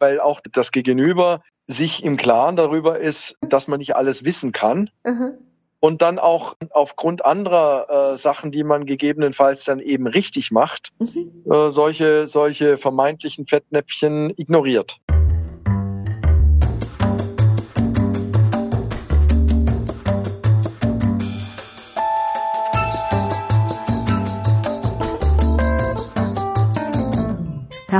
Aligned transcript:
weil 0.00 0.20
auch 0.20 0.40
das 0.52 0.72
Gegenüber 0.72 1.42
sich 1.66 2.02
im 2.02 2.16
Klaren 2.16 2.56
darüber 2.56 2.98
ist, 2.98 3.36
dass 3.40 3.68
man 3.68 3.78
nicht 3.78 3.94
alles 3.94 4.24
wissen 4.24 4.52
kann. 4.52 4.90
Mhm. 5.04 5.34
Und 5.82 6.02
dann 6.02 6.18
auch 6.18 6.56
aufgrund 6.72 7.24
anderer 7.24 8.12
äh, 8.12 8.16
Sachen, 8.18 8.52
die 8.52 8.64
man 8.64 8.84
gegebenenfalls 8.84 9.64
dann 9.64 9.80
eben 9.80 10.06
richtig 10.06 10.50
macht, 10.50 10.90
mhm. 10.98 11.44
äh, 11.50 11.70
solche, 11.70 12.26
solche 12.26 12.76
vermeintlichen 12.76 13.46
Fettnäpfchen 13.46 14.30
ignoriert. 14.36 15.00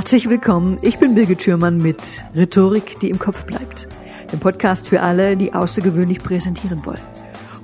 Herzlich 0.01 0.31
willkommen, 0.31 0.79
ich 0.81 0.99
bin 0.99 1.15
Birgit 1.15 1.43
Schürmann 1.43 1.77
mit 1.77 2.25
Rhetorik, 2.35 2.99
die 3.01 3.11
im 3.11 3.19
Kopf 3.19 3.45
bleibt. 3.45 3.87
Dem 4.33 4.41
Podcast 4.41 4.89
für 4.89 5.03
alle, 5.03 5.37
die 5.37 5.53
außergewöhnlich 5.53 6.21
präsentieren 6.21 6.87
wollen. 6.87 7.03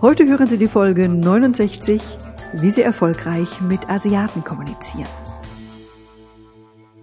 Heute 0.02 0.26
hören 0.26 0.46
Sie 0.46 0.58
die 0.58 0.68
Folge 0.68 1.08
69, 1.08 2.02
wie 2.52 2.70
Sie 2.70 2.82
erfolgreich 2.82 3.62
mit 3.62 3.88
Asiaten 3.88 4.44
kommunizieren. 4.44 5.08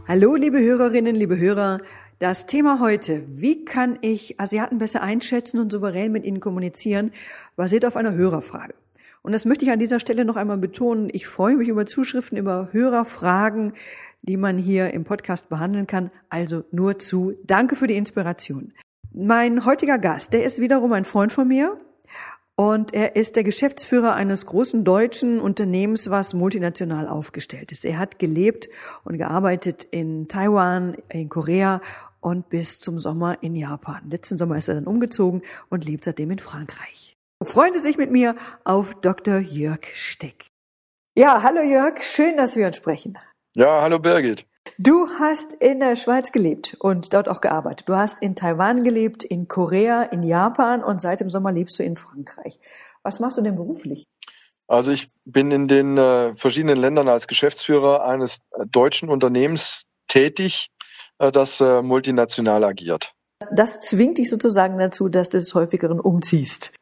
Hallo, 0.08 0.36
liebe 0.36 0.60
Hörerinnen, 0.60 1.16
liebe 1.16 1.36
Hörer. 1.36 1.80
Das 2.20 2.46
Thema 2.46 2.80
heute, 2.80 3.24
wie 3.28 3.66
kann 3.66 3.98
ich 4.02 4.40
Asiaten 4.40 4.78
besser 4.78 5.02
einschätzen 5.02 5.60
und 5.60 5.72
souverän 5.72 6.12
mit 6.12 6.26
ihnen 6.26 6.42
kommunizieren, 6.42 7.12
basiert 7.56 7.86
auf 7.86 7.96
einer 7.96 8.14
Hörerfrage. 8.14 8.76
Und 9.24 9.32
das 9.32 9.46
möchte 9.46 9.66
ich 9.66 9.72
an 9.72 9.80
dieser 9.80 10.02
Stelle 10.02 10.26
noch 10.26 10.36
einmal 10.36 10.58
betonen. 10.58 11.10
Ich 11.12 11.28
freue 11.28 11.56
mich 11.56 11.70
über 11.70 11.86
Zuschriften, 11.86 12.38
über 12.38 12.70
Hörerfragen, 12.72 13.74
die 14.24 14.38
man 14.38 14.58
hier 14.58 14.92
im 14.94 15.04
Podcast 15.04 15.50
behandeln 15.50 15.88
kann. 15.88 16.12
Also 16.30 16.64
nur 16.72 16.98
zu. 16.98 17.34
Danke 17.44 17.76
für 17.76 17.88
die 17.88 17.98
Inspiration. 17.98 18.74
Mein 19.14 19.66
heutiger 19.66 20.00
Gast, 20.00 20.34
der 20.34 20.44
ist 20.44 20.60
wiederum 20.60 20.92
ein 20.94 21.06
Freund 21.06 21.32
von 21.32 21.48
mir. 21.48 21.78
Und 22.56 22.94
er 22.94 23.16
ist 23.16 23.36
der 23.36 23.44
Geschäftsführer 23.44 24.14
eines 24.14 24.46
großen 24.46 24.84
deutschen 24.84 25.40
Unternehmens, 25.40 26.12
was 26.12 26.36
multinational 26.36 27.08
aufgestellt 27.08 27.72
ist. 27.72 27.84
Er 27.84 27.98
hat 27.98 28.20
gelebt 28.20 28.70
und 29.04 29.18
gearbeitet 29.18 29.88
in 29.90 30.28
Taiwan, 30.28 30.96
in 31.10 31.30
Korea 31.30 31.82
und 32.20 32.50
bis 32.50 32.80
zum 32.80 33.00
Sommer 33.00 33.42
in 33.42 33.56
Japan. 33.56 34.08
Letzten 34.08 34.38
Sommer 34.38 34.58
ist 34.58 34.68
er 34.68 34.76
dann 34.76 34.86
umgezogen 34.86 35.42
und 35.70 35.84
lebt 35.84 36.04
seitdem 36.04 36.30
in 36.30 36.40
Frankreich. 36.40 37.18
Freuen 37.44 37.74
Sie 37.74 37.80
sich 37.80 37.98
mit 37.98 38.12
mir 38.12 38.36
auf 38.64 38.94
Dr. 39.02 39.40
Jörg 39.40 39.88
Steck. 39.96 40.46
Ja, 41.16 41.42
hallo 41.44 41.62
Jörg, 41.62 42.02
schön, 42.02 42.38
dass 42.38 42.56
wir 42.56 42.68
uns 42.68 42.78
sprechen. 42.78 43.18
Ja, 43.56 43.84
hallo 43.84 44.00
Birgit. 44.00 44.48
Du 44.80 45.08
hast 45.20 45.54
in 45.62 45.80
der 45.80 45.96
Schweiz 45.96 46.32
gelebt 46.32 46.76
und 46.80 47.14
dort 47.14 47.30
auch 47.30 47.40
gearbeitet. 47.40 47.88
Du 47.88 47.96
hast 47.96 48.24
in 48.24 48.36
Taiwan 48.36 48.84
gelebt, 48.84 49.24
in 49.24 49.48
Korea, 49.48 50.02
in 50.02 50.24
Japan 50.24 50.84
und 50.84 51.00
seit 51.00 51.20
dem 51.20 51.30
Sommer 51.30 51.52
lebst 51.52 51.78
du 51.78 51.84
in 51.84 51.96
Frankreich. 51.96 52.60
Was 53.04 53.20
machst 53.20 53.38
du 53.38 53.44
denn 53.44 53.54
beruflich? 53.54 54.08
Also 54.68 54.92
ich 54.92 55.08
bin 55.24 55.52
in 55.52 55.68
den 55.68 56.00
äh, 56.00 56.36
verschiedenen 56.36 56.78
Ländern 56.78 57.08
als 57.08 57.28
Geschäftsführer 57.28 58.04
eines 58.06 58.40
äh, 58.58 58.66
deutschen 58.66 59.10
Unternehmens 59.10 59.86
tätig, 60.08 60.72
äh, 61.20 61.32
das 61.32 61.62
äh, 61.62 61.84
multinational 61.84 62.64
agiert. 62.64 63.14
Das 63.52 63.82
zwingt 63.82 64.18
dich 64.18 64.32
sozusagen 64.32 64.80
dazu, 64.80 65.10
dass 65.10 65.30
du 65.30 65.38
des 65.38 65.54
häufigeren 65.54 66.00
umziehst. 66.00 66.74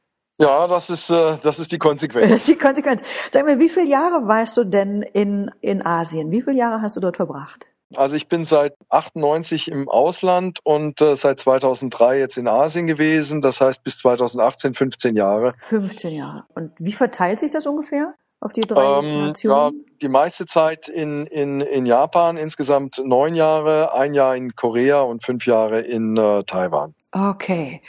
Ja, 0.41 0.67
das 0.67 0.89
ist, 0.89 1.11
äh, 1.11 1.37
das 1.43 1.59
ist 1.59 1.71
die 1.71 1.77
Konsequenz. 1.77 2.31
Das 2.31 2.41
ist 2.41 2.47
die 2.47 2.57
Konsequenz. 2.57 3.03
Sag 3.29 3.45
mir, 3.45 3.59
wie 3.59 3.69
viele 3.69 3.85
Jahre 3.85 4.27
warst 4.27 4.57
du 4.57 4.63
denn 4.63 5.03
in, 5.03 5.51
in 5.61 5.85
Asien? 5.85 6.31
Wie 6.31 6.41
viele 6.41 6.57
Jahre 6.57 6.81
hast 6.81 6.95
du 6.95 6.99
dort 6.99 7.17
verbracht? 7.17 7.67
Also 7.95 8.15
ich 8.15 8.27
bin 8.27 8.43
seit 8.43 8.73
98 8.89 9.69
im 9.69 9.87
Ausland 9.87 10.59
und 10.63 10.99
äh, 11.01 11.15
seit 11.15 11.39
2003 11.41 12.17
jetzt 12.17 12.37
in 12.37 12.47
Asien 12.47 12.87
gewesen. 12.87 13.41
Das 13.41 13.61
heißt 13.61 13.83
bis 13.83 13.99
2018 13.99 14.73
15 14.73 15.15
Jahre. 15.15 15.53
15 15.59 16.11
Jahre. 16.11 16.45
Und 16.55 16.71
wie 16.79 16.93
verteilt 16.93 17.39
sich 17.39 17.51
das 17.51 17.67
ungefähr 17.67 18.15
auf 18.39 18.51
die 18.51 18.61
drei 18.61 18.99
ähm, 18.99 19.27
Nationen? 19.27 19.85
Ja, 19.85 19.90
die 20.01 20.09
meiste 20.09 20.45
Zeit 20.45 20.87
in, 20.87 21.25
in, 21.27 21.61
in 21.61 21.85
Japan, 21.85 22.37
insgesamt 22.37 23.01
neun 23.03 23.35
Jahre, 23.35 23.93
ein 23.93 24.13
Jahr 24.13 24.35
in 24.35 24.55
Korea 24.55 25.01
und 25.01 25.23
fünf 25.23 25.45
Jahre 25.45 25.81
in 25.81 26.17
äh, 26.17 26.43
Taiwan. 26.43 26.93
Okay. 27.11 27.81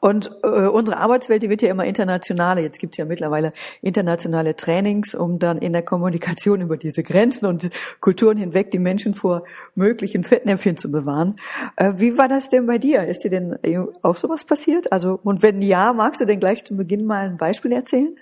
Und 0.00 0.30
äh, 0.42 0.48
unsere 0.48 0.98
Arbeitswelt, 0.98 1.42
die 1.42 1.48
wird 1.48 1.62
ja 1.62 1.70
immer 1.70 1.84
internationaler. 1.84 2.60
Jetzt 2.60 2.78
gibt 2.78 2.94
es 2.94 2.98
ja 2.98 3.04
mittlerweile 3.04 3.52
internationale 3.80 4.56
Trainings, 4.56 5.14
um 5.14 5.38
dann 5.38 5.58
in 5.58 5.72
der 5.72 5.82
Kommunikation 5.82 6.60
über 6.62 6.76
diese 6.76 7.02
Grenzen 7.02 7.46
und 7.46 7.70
Kulturen 8.00 8.36
hinweg 8.36 8.70
die 8.70 8.78
Menschen 8.78 9.14
vor 9.14 9.44
möglichen 9.74 10.24
Fettnäpfchen 10.24 10.76
zu 10.76 10.90
bewahren. 10.90 11.36
Äh, 11.76 11.94
wie 11.96 12.18
war 12.18 12.28
das 12.28 12.48
denn 12.48 12.66
bei 12.66 12.78
dir? 12.78 13.06
Ist 13.06 13.24
dir 13.24 13.30
denn 13.30 13.56
auch 14.02 14.16
sowas 14.16 14.44
passiert? 14.44 14.92
Also, 14.92 15.18
und 15.22 15.42
wenn 15.42 15.62
ja, 15.62 15.92
magst 15.92 16.20
du 16.20 16.24
denn 16.24 16.40
gleich 16.40 16.64
zu 16.64 16.76
Beginn 16.76 17.06
mal 17.06 17.26
ein 17.26 17.36
Beispiel 17.36 17.72
erzählen? 17.72 18.14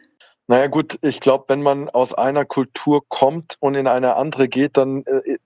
Naja 0.47 0.67
gut, 0.67 0.99
ich 1.03 1.21
glaube, 1.21 1.47
wenn 1.49 1.63
man 1.63 1.89
aus 1.89 2.13
einer 2.13 2.45
Kultur 2.45 3.03
kommt 3.09 3.57
und 3.61 3.75
in 3.75 3.87
eine 3.87 4.17
andere 4.17 4.49
geht, 4.49 4.77
dann 4.77 5.03
äh, 5.07 5.39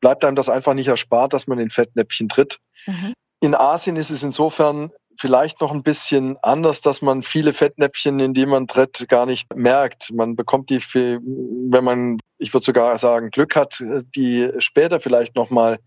bleibt 0.00 0.24
einem 0.24 0.36
das 0.36 0.48
einfach 0.48 0.74
nicht 0.74 0.88
erspart, 0.88 1.32
dass 1.32 1.46
man 1.46 1.58
in 1.58 1.70
Fettnäpfchen 1.70 2.28
tritt. 2.28 2.58
Mhm. 2.86 3.12
In 3.40 3.54
Asien 3.54 3.96
ist 3.96 4.10
es 4.10 4.22
insofern 4.22 4.90
vielleicht 5.18 5.60
noch 5.60 5.72
ein 5.72 5.82
bisschen 5.82 6.36
anders, 6.42 6.80
dass 6.80 7.02
man 7.02 7.22
viele 7.22 7.52
Fettnäpfchen, 7.52 8.20
in 8.20 8.34
die 8.34 8.46
man 8.46 8.66
tritt, 8.66 9.08
gar 9.08 9.26
nicht 9.26 9.54
merkt. 9.54 10.12
Man 10.12 10.36
bekommt 10.36 10.70
die, 10.70 10.80
wenn 10.80 11.84
man, 11.84 12.18
ich 12.38 12.52
würde 12.52 12.64
sogar 12.64 12.96
sagen, 12.98 13.30
Glück 13.30 13.56
hat, 13.56 13.82
die 14.14 14.50
später 14.58 15.00
vielleicht 15.00 15.34
nochmal 15.36 15.78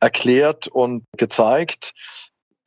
erklärt 0.00 0.68
und 0.68 1.04
gezeigt. 1.16 1.92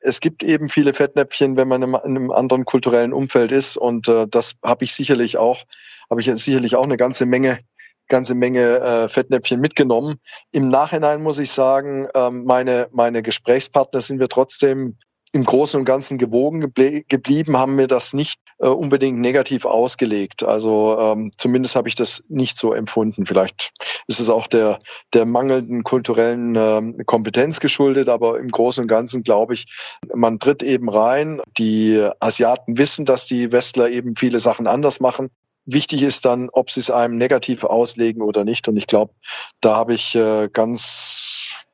Es 0.02 0.20
gibt 0.20 0.44
eben 0.44 0.70
viele 0.70 0.94
Fettnäpfchen, 0.94 1.58
wenn 1.58 1.68
man 1.68 1.84
in 1.84 1.96
einem 1.96 2.32
anderen 2.32 2.66
kulturellen 2.66 3.14
Umfeld 3.14 3.52
ist 3.52 3.78
und 3.78 4.08
äh, 4.08 4.28
das 4.28 4.56
habe 4.64 4.84
ich 4.84 4.94
sicherlich 4.94 5.38
auch, 5.38 5.64
habe 6.10 6.22
ich 6.22 6.32
sicherlich 6.36 6.76
auch 6.76 6.84
eine 6.84 6.98
ganze 6.98 7.26
Menge 7.26 7.60
ganze 8.08 8.36
Menge 8.36 8.80
äh, 8.80 9.10
Fettnäpfchen 9.10 9.62
mitgenommen. 9.62 10.20
Im 10.52 10.68
Nachhinein 10.68 11.24
muss 11.24 11.40
ich 11.40 11.52
sagen, 11.52 12.08
ähm, 12.14 12.44
meine, 12.44 12.90
meine 12.92 13.24
Gesprächspartner 13.24 14.02
sind 14.02 14.20
wir 14.20 14.28
trotzdem 14.28 14.98
im 15.34 15.46
Großen 15.46 15.80
und 15.80 15.86
Ganzen 15.86 16.18
gewogen 16.18 16.62
geble 16.62 17.04
geblieben, 17.04 17.58
haben 17.58 17.76
mir 17.76 17.88
das 17.88 18.14
nicht 18.14 18.42
äh, 18.60 18.68
unbedingt 18.68 19.20
negativ 19.20 19.66
ausgelegt. 19.66 20.44
Also 20.44 20.98
ähm, 21.00 21.32
zumindest 21.38 21.76
habe 21.76 21.88
ich 21.88 21.96
das 21.96 22.24
nicht 22.28 22.58
so 22.58 22.74
empfunden. 22.74 23.26
Vielleicht 23.26 23.72
ist 24.08 24.20
es 24.20 24.30
auch 24.30 24.48
der, 24.48 24.80
der 25.14 25.26
mangelnden 25.26 25.84
kulturellen 25.84 26.56
äh, 26.56 27.04
Kompetenz 27.06 27.60
geschuldet, 27.60 28.10
aber 28.10 28.40
im 28.40 28.50
Großen 28.50 28.84
und 28.84 28.88
Ganzen 28.88 29.24
glaube 29.24 29.54
ich, 29.54 29.66
man 30.14 30.40
tritt 30.40 30.64
eben 30.64 30.90
rein. 30.90 31.42
Die 31.58 32.06
Asiaten 32.20 32.78
wissen, 32.78 33.06
dass 33.06 33.26
die 33.26 33.52
Westler 33.52 33.90
eben 33.90 34.16
viele 34.16 34.40
Sachen 34.40 34.68
anders 34.68 35.00
machen. 35.00 35.30
Wichtig 35.66 36.02
ist 36.02 36.26
dann, 36.26 36.50
ob 36.52 36.72
sie 36.72 36.80
es 36.80 36.90
einem 36.90 37.18
negativ 37.18 37.64
auslegen 37.64 38.22
oder 38.22 38.44
nicht. 38.44 38.68
Und 38.68 38.78
ich 38.78 38.88
glaube, 38.88 39.14
da 39.62 39.76
habe 39.76 39.94
ich 39.94 40.16
äh, 40.16 40.50
ganz 40.52 41.31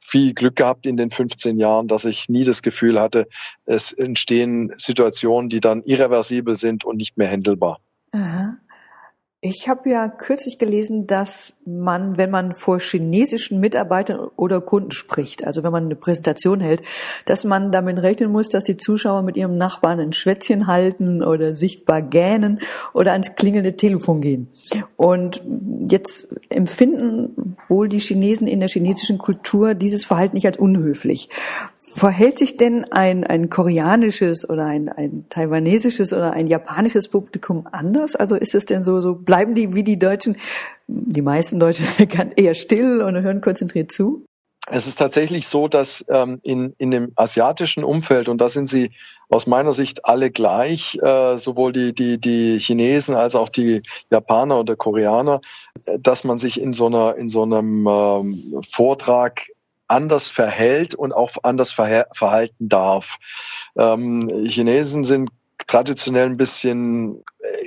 viel 0.08 0.34
Glück 0.34 0.56
gehabt 0.56 0.86
in 0.86 0.96
den 0.96 1.12
15 1.12 1.60
Jahren, 1.60 1.88
dass 1.88 2.06
ich 2.06 2.30
nie 2.30 2.46
das 2.46 2.62
Gefühl 2.62 3.00
hatte, 3.00 3.28
es 3.66 3.92
entstehen 3.92 4.74
Situationen, 4.78 5.50
die 5.50 5.60
dann 5.60 5.84
irreversibel 5.84 6.56
sind 6.56 6.86
und 6.86 6.96
nicht 6.96 7.18
mehr 7.18 7.28
händelbar. 7.28 7.80
Aha. 8.14 8.58
Ich 9.40 9.70
habe 9.70 9.92
ja 9.92 10.08
kürzlich 10.08 10.58
gelesen, 10.58 11.06
dass 11.06 11.60
man, 11.64 12.18
wenn 12.18 12.32
man 12.32 12.56
vor 12.56 12.80
chinesischen 12.80 13.60
Mitarbeitern 13.60 14.20
oder 14.36 14.62
Kunden 14.62 14.90
spricht, 14.90 15.46
also 15.46 15.62
wenn 15.62 15.72
man 15.72 15.86
eine 15.86 15.96
Präsentation 15.96 16.60
hält, 16.60 16.82
dass 17.26 17.44
man 17.44 17.72
damit 17.72 18.00
rechnen 18.02 18.32
muss, 18.32 18.50
dass 18.50 18.64
die 18.64 18.78
Zuschauer 18.78 19.22
mit 19.22 19.38
ihrem 19.38 19.56
Nachbarn 19.56 20.00
ein 20.00 20.12
Schwätzchen 20.12 20.66
halten 20.66 21.22
oder 21.22 21.54
sichtbar 21.54 22.02
gähnen 22.02 22.62
oder 22.96 23.12
ans 23.12 23.36
klingelnde 23.36 23.76
Telefon 23.76 24.22
gehen. 24.22 24.48
Und 24.96 25.44
jetzt 25.88 26.30
empfinden 26.50 27.56
wohl 27.68 27.90
die 27.90 28.00
Chinesen 28.00 28.48
in 28.48 28.60
der 28.60 28.70
chinesischen 28.70 29.20
Kultur 29.20 29.76
dieses 29.76 30.04
Verhalten 30.04 30.34
nicht 30.34 30.48
als 30.48 30.58
unhöflich. 30.58 31.30
Verhält 31.96 32.38
sich 32.38 32.58
denn 32.58 32.86
ein, 32.92 33.24
ein 33.24 33.50
koreanisches 33.50 34.48
oder 34.48 34.66
ein, 34.66 34.90
ein 34.90 35.26
taiwanesisches 35.30 36.12
oder 36.12 36.34
ein 36.34 36.48
japanisches 36.48 37.08
Publikum 37.08 37.68
anders? 37.72 38.16
Also 38.16 38.36
ist 38.36 38.54
es 38.56 38.66
denn 38.66 38.84
so, 38.84 39.00
so 39.00 39.16
bleiben 39.16 39.56
die 39.56 39.74
wie 39.74 39.84
die 39.84 39.98
Deutschen, 39.98 40.38
die 40.88 41.22
meisten 41.22 41.60
Deutschen 41.60 41.88
eher 42.36 42.56
still 42.56 43.02
und 43.02 43.16
hören 43.22 43.42
konzentriert 43.42 43.92
zu? 43.92 44.26
Es 44.70 44.86
ist 44.86 44.98
tatsächlich 44.98 45.48
so, 45.48 45.70
dass 45.70 46.06
ähm, 46.10 46.40
in, 46.44 46.74
in 46.78 46.92
dem 46.92 47.14
asiatischen 47.16 47.86
Umfeld, 47.86 48.28
und 48.28 48.40
da 48.40 48.50
sind 48.50 48.68
sie 48.68 48.92
aus 49.30 49.48
meiner 49.48 49.72
Sicht 49.72 50.04
alle 50.04 50.30
gleich, 50.30 51.00
äh, 51.02 51.38
sowohl 51.38 51.72
die, 51.72 51.94
die, 51.94 52.20
die 52.20 52.60
Chinesen 52.60 53.16
als 53.16 53.36
auch 53.36 53.48
die 53.48 53.82
Japaner 54.12 54.60
oder 54.60 54.76
Koreaner, 54.76 55.40
äh, 55.86 55.98
dass 56.00 56.26
man 56.26 56.38
sich 56.38 56.60
in 56.60 56.74
so 56.74 56.88
einer, 56.88 57.16
in 57.16 57.30
so 57.30 57.44
einem 57.44 57.88
ähm, 57.88 58.62
Vortrag 58.70 59.48
anders 59.88 60.30
verhält 60.30 60.96
und 60.96 61.14
auch 61.14 61.32
anders 61.44 61.72
verhalten 61.72 62.70
darf. 62.70 63.18
Ähm, 63.78 64.46
Chinesen 64.48 65.04
sind 65.04 65.30
traditionell 65.68 66.28
ein 66.28 66.38
bisschen 66.38 67.24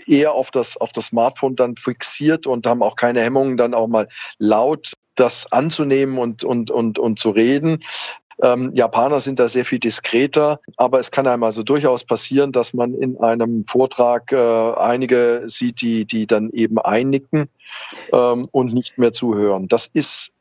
eher 0.07 0.33
auf 0.33 0.51
das, 0.51 0.77
auf 0.77 0.93
das 0.93 1.07
Smartphone 1.07 1.57
dann 1.57 1.77
fixiert 1.77 2.47
und 2.47 2.67
haben 2.67 2.83
auch 2.83 2.97
keine 2.97 3.21
Hemmungen, 3.21 3.57
dann 3.57 3.75
auch 3.75 3.89
mal 3.89 4.09
laut 4.39 4.95
das 5.15 5.53
anzunehmen 5.53 6.19
und, 6.19 6.45
und, 6.45 6.71
und, 6.71 6.99
und 6.99 7.19
zu 7.19 7.31
reden. 7.31 7.83
Ähm, 8.43 8.71
Japaner 8.73 9.21
sind 9.21 9.39
da 9.39 9.49
sehr 9.49 9.67
viel 9.67 9.79
diskreter, 9.79 10.61
aber 10.79 10.99
es 10.99 11.11
kann 11.11 11.27
einem 11.27 11.43
also 11.43 11.63
durchaus 11.63 12.05
passieren, 12.05 12.53
dass 12.53 12.73
man 12.73 12.95
in 12.95 13.19
einem 13.19 13.67
Vortrag 13.67 14.33
äh, 14.33 14.37
einige 14.37 15.43
sieht, 15.45 15.83
die, 15.83 16.07
die 16.07 16.27
dann 16.27 16.49
eben 16.51 16.79
einnicken 16.79 17.51
ähm, 18.13 18.47
und 18.51 18.73
nicht 18.73 18.97
mehr 18.97 19.13
zuhören. 19.13 19.69
Das 19.69 19.87
ist 19.93 20.33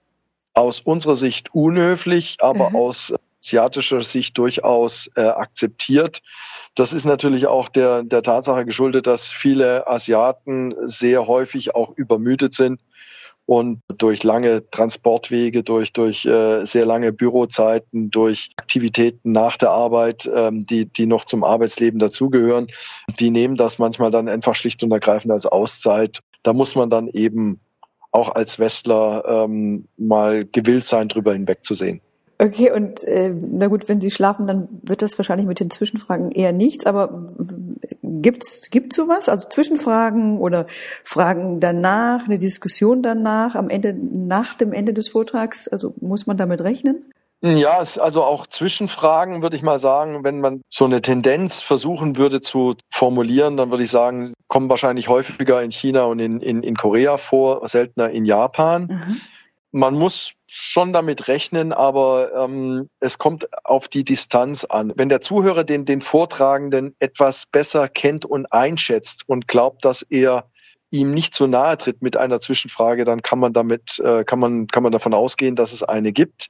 aus 0.53 0.81
unserer 0.81 1.15
Sicht 1.15 1.53
unhöflich, 1.53 2.37
aber 2.39 2.71
mhm. 2.71 2.75
aus 2.75 3.13
asiatischer 3.41 4.01
Sicht 4.01 4.37
durchaus 4.37 5.09
äh, 5.15 5.21
akzeptiert. 5.21 6.21
Das 6.75 6.93
ist 6.93 7.05
natürlich 7.05 7.47
auch 7.47 7.69
der, 7.69 8.03
der 8.03 8.21
Tatsache 8.21 8.65
geschuldet, 8.65 9.07
dass 9.07 9.31
viele 9.31 9.87
Asiaten 9.87 10.75
sehr 10.87 11.27
häufig 11.27 11.75
auch 11.75 11.91
übermüdet 11.95 12.53
sind 12.53 12.81
und 13.49 13.81
durch 13.97 14.23
lange 14.23 14.69
Transportwege, 14.69 15.63
durch, 15.63 15.91
durch 15.91 16.23
äh, 16.25 16.65
sehr 16.65 16.85
lange 16.85 17.11
Bürozeiten, 17.11 18.11
durch 18.11 18.51
Aktivitäten 18.57 19.31
nach 19.31 19.57
der 19.57 19.71
Arbeit, 19.71 20.29
ähm, 20.31 20.65
die, 20.65 20.85
die 20.85 21.07
noch 21.07 21.25
zum 21.25 21.43
Arbeitsleben 21.43 21.99
dazugehören, 21.99 22.67
die 23.19 23.31
nehmen 23.31 23.55
das 23.55 23.79
manchmal 23.79 24.11
dann 24.11 24.27
einfach 24.27 24.53
schlicht 24.53 24.83
und 24.83 24.91
ergreifend 24.91 25.31
als 25.31 25.47
Auszeit. 25.47 26.19
Da 26.43 26.53
muss 26.53 26.75
man 26.75 26.91
dann 26.91 27.07
eben 27.07 27.59
auch 28.11 28.29
als 28.35 28.59
Westler 28.59 29.23
ähm, 29.27 29.87
mal 29.97 30.45
gewillt 30.45 30.85
sein, 30.85 31.07
drüber 31.07 31.33
hinwegzusehen. 31.33 32.01
Okay, 32.41 32.71
und 32.71 33.03
äh, 33.03 33.35
na 33.37 33.67
gut, 33.67 33.89
wenn 33.89 33.99
Sie 33.99 34.11
schlafen, 34.11 34.47
dann 34.47 34.69
wird 34.83 35.01
das 35.01 35.17
wahrscheinlich 35.19 35.45
mit 35.45 35.59
den 35.59 35.69
Zwischenfragen 35.69 36.31
eher 36.31 36.53
nichts. 36.53 36.85
Aber 36.85 37.33
gibt's 38.01 38.69
gibt's 38.71 38.95
sowas? 38.95 39.27
Also 39.27 39.49
Zwischenfragen 39.49 40.39
oder 40.39 40.65
Fragen 41.03 41.59
danach, 41.59 42.25
eine 42.25 42.37
Diskussion 42.37 43.03
danach, 43.03 43.55
am 43.55 43.69
Ende 43.69 43.93
nach 43.93 44.53
dem 44.53 44.71
Ende 44.71 44.93
des 44.93 45.09
Vortrags? 45.09 45.67
Also 45.67 45.93
muss 45.99 46.27
man 46.27 46.37
damit 46.37 46.61
rechnen? 46.61 47.11
Ja, 47.41 47.77
also 47.77 48.23
auch 48.23 48.47
Zwischenfragen 48.47 49.41
würde 49.41 49.55
ich 49.55 49.61
mal 49.61 49.79
sagen, 49.79 50.25
wenn 50.25 50.41
man 50.41 50.61
so 50.69 50.83
eine 50.83 51.01
Tendenz 51.01 51.61
versuchen 51.61 52.17
würde 52.17 52.41
zu 52.41 52.75
formulieren, 52.89 53.55
dann 53.55 53.71
würde 53.71 53.85
ich 53.85 53.91
sagen, 53.91 54.33
kommen 54.47 54.69
wahrscheinlich 54.69 55.07
häufiger 55.07 55.63
in 55.63 55.71
China 55.71 56.03
und 56.03 56.19
in, 56.19 56.41
in, 56.41 56.63
in 56.63 56.75
Korea 56.75 57.17
vor, 57.17 57.65
seltener 57.67 58.09
in 58.09 58.25
Japan. 58.25 58.87
Mhm. 58.87 59.21
Man 59.71 59.93
muss 59.93 60.33
schon 60.47 60.91
damit 60.91 61.27
rechnen, 61.29 61.71
aber 61.71 62.33
ähm, 62.33 62.87
es 62.99 63.19
kommt 63.19 63.47
auf 63.63 63.87
die 63.87 64.03
Distanz 64.03 64.65
an. 64.65 64.91
Wenn 64.95 65.07
der 65.07 65.21
Zuhörer 65.21 65.63
den, 65.63 65.85
den 65.85 66.01
Vortragenden 66.01 66.95
etwas 66.99 67.45
besser 67.45 67.87
kennt 67.87 68.25
und 68.25 68.51
einschätzt 68.51 69.23
und 69.27 69.47
glaubt, 69.47 69.85
dass 69.85 70.01
er 70.01 70.45
ihm 70.91 71.11
nicht 71.11 71.33
zu 71.33 71.47
nahe 71.47 71.77
tritt 71.77 72.01
mit 72.01 72.17
einer 72.17 72.39
Zwischenfrage, 72.39 73.05
dann 73.05 73.21
kann 73.21 73.39
man 73.39 73.53
damit, 73.53 73.99
äh, 73.99 74.23
kann 74.23 74.39
man, 74.39 74.67
kann 74.67 74.83
man 74.83 74.91
davon 74.91 75.13
ausgehen, 75.13 75.55
dass 75.55 75.71
es 75.71 75.83
eine 75.83 76.11
gibt. 76.11 76.49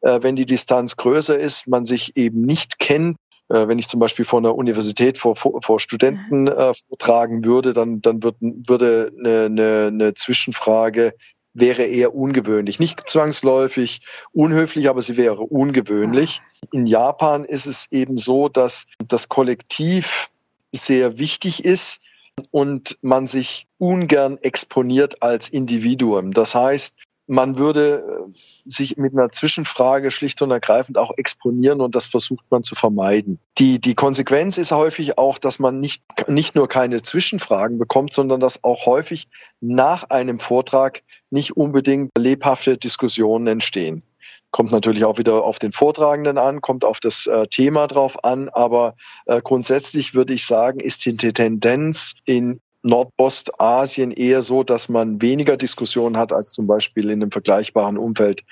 Äh, 0.00 0.20
wenn 0.22 0.36
die 0.36 0.46
Distanz 0.46 0.96
größer 0.96 1.38
ist, 1.38 1.66
man 1.66 1.84
sich 1.84 2.16
eben 2.16 2.42
nicht 2.42 2.78
kennt, 2.78 3.16
äh, 3.48 3.68
wenn 3.68 3.78
ich 3.78 3.88
zum 3.88 4.00
Beispiel 4.00 4.24
vor 4.24 4.38
einer 4.38 4.54
Universität 4.54 5.18
vor, 5.18 5.36
vor, 5.36 5.60
vor 5.62 5.80
Studenten 5.80 6.48
äh, 6.48 6.72
vortragen 6.88 7.44
würde, 7.44 7.72
dann, 7.74 8.00
dann 8.00 8.22
wird, 8.22 8.36
würde 8.40 9.12
eine, 9.18 9.44
eine, 9.46 9.86
eine 9.92 10.14
Zwischenfrage 10.14 11.14
wäre 11.54 11.84
eher 11.84 12.14
ungewöhnlich. 12.14 12.80
Nicht 12.80 13.08
zwangsläufig 13.08 14.00
unhöflich, 14.32 14.88
aber 14.88 15.00
sie 15.02 15.16
wäre 15.16 15.42
ungewöhnlich. 15.42 16.42
In 16.72 16.86
Japan 16.86 17.44
ist 17.44 17.66
es 17.66 17.86
eben 17.92 18.18
so, 18.18 18.48
dass 18.48 18.86
das 19.06 19.28
Kollektiv 19.28 20.30
sehr 20.72 21.18
wichtig 21.18 21.64
ist 21.64 22.00
und 22.50 22.98
man 23.00 23.28
sich 23.28 23.68
ungern 23.78 24.38
exponiert 24.38 25.22
als 25.22 25.48
Individuum. 25.48 26.32
Das 26.32 26.56
heißt, 26.56 26.96
man 27.26 27.56
würde 27.58 28.02
äh, 28.02 28.32
sich 28.66 28.96
mit 28.96 29.12
einer 29.12 29.30
Zwischenfrage 29.30 30.10
schlicht 30.10 30.42
und 30.42 30.50
ergreifend 30.50 30.98
auch 30.98 31.12
exponieren 31.16 31.80
und 31.80 31.94
das 31.94 32.06
versucht 32.06 32.44
man 32.50 32.62
zu 32.62 32.74
vermeiden. 32.74 33.38
Die, 33.58 33.78
die 33.80 33.94
Konsequenz 33.94 34.58
ist 34.58 34.72
häufig 34.72 35.18
auch, 35.18 35.38
dass 35.38 35.58
man 35.58 35.80
nicht, 35.80 36.02
nicht 36.28 36.54
nur 36.54 36.68
keine 36.68 37.02
Zwischenfragen 37.02 37.78
bekommt, 37.78 38.12
sondern 38.12 38.40
dass 38.40 38.64
auch 38.64 38.86
häufig 38.86 39.28
nach 39.60 40.04
einem 40.04 40.38
Vortrag 40.38 41.02
nicht 41.30 41.56
unbedingt 41.56 42.10
lebhafte 42.16 42.76
Diskussionen 42.76 43.46
entstehen. 43.46 44.02
Kommt 44.50 44.70
natürlich 44.70 45.04
auch 45.04 45.18
wieder 45.18 45.42
auf 45.42 45.58
den 45.58 45.72
Vortragenden 45.72 46.38
an, 46.38 46.60
kommt 46.60 46.84
auf 46.84 47.00
das 47.00 47.26
äh, 47.26 47.48
Thema 47.48 47.88
drauf 47.88 48.22
an, 48.22 48.48
aber 48.48 48.94
äh, 49.26 49.40
grundsätzlich 49.42 50.14
würde 50.14 50.32
ich 50.32 50.46
sagen, 50.46 50.78
ist 50.78 51.04
die 51.06 51.16
Tendenz 51.16 52.14
in 52.24 52.60
Nordostasien 52.84 54.10
eher 54.10 54.42
so, 54.42 54.62
dass 54.62 54.88
man 54.88 55.20
weniger 55.22 55.56
Diskussionen 55.56 56.16
hat 56.16 56.32
als 56.32 56.52
zum 56.52 56.66
Beispiel 56.66 57.10
in 57.10 57.22
einem 57.22 57.30
vergleichbaren 57.30 57.98
Umfeld 57.98 58.44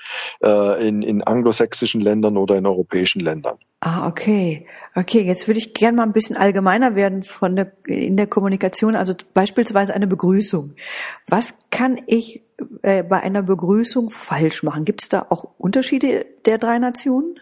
äh, 0.43 0.87
in, 0.87 1.03
in 1.03 1.21
anglosächsischen 1.21 2.01
Ländern 2.01 2.35
oder 2.37 2.57
in 2.57 2.65
europäischen 2.65 3.19
Ländern. 3.19 3.57
Ah, 3.79 4.07
okay. 4.07 4.65
Okay, 4.95 5.21
jetzt 5.21 5.47
würde 5.47 5.59
ich 5.59 5.73
gerne 5.73 5.97
mal 5.97 6.03
ein 6.03 6.13
bisschen 6.13 6.35
allgemeiner 6.35 6.95
werden 6.95 7.23
von 7.23 7.55
der, 7.55 7.73
in 7.85 8.17
der 8.17 8.27
Kommunikation, 8.27 8.95
also 8.95 9.13
beispielsweise 9.33 9.93
eine 9.93 10.07
Begrüßung. 10.07 10.73
Was 11.27 11.69
kann 11.69 11.99
ich 12.07 12.43
äh, 12.81 13.03
bei 13.03 13.21
einer 13.21 13.43
Begrüßung 13.43 14.09
falsch 14.09 14.63
machen? 14.63 14.85
Gibt 14.85 15.03
es 15.03 15.09
da 15.09 15.27
auch 15.29 15.51
Unterschiede 15.57 16.25
der 16.45 16.57
drei 16.57 16.79
Nationen? 16.79 17.39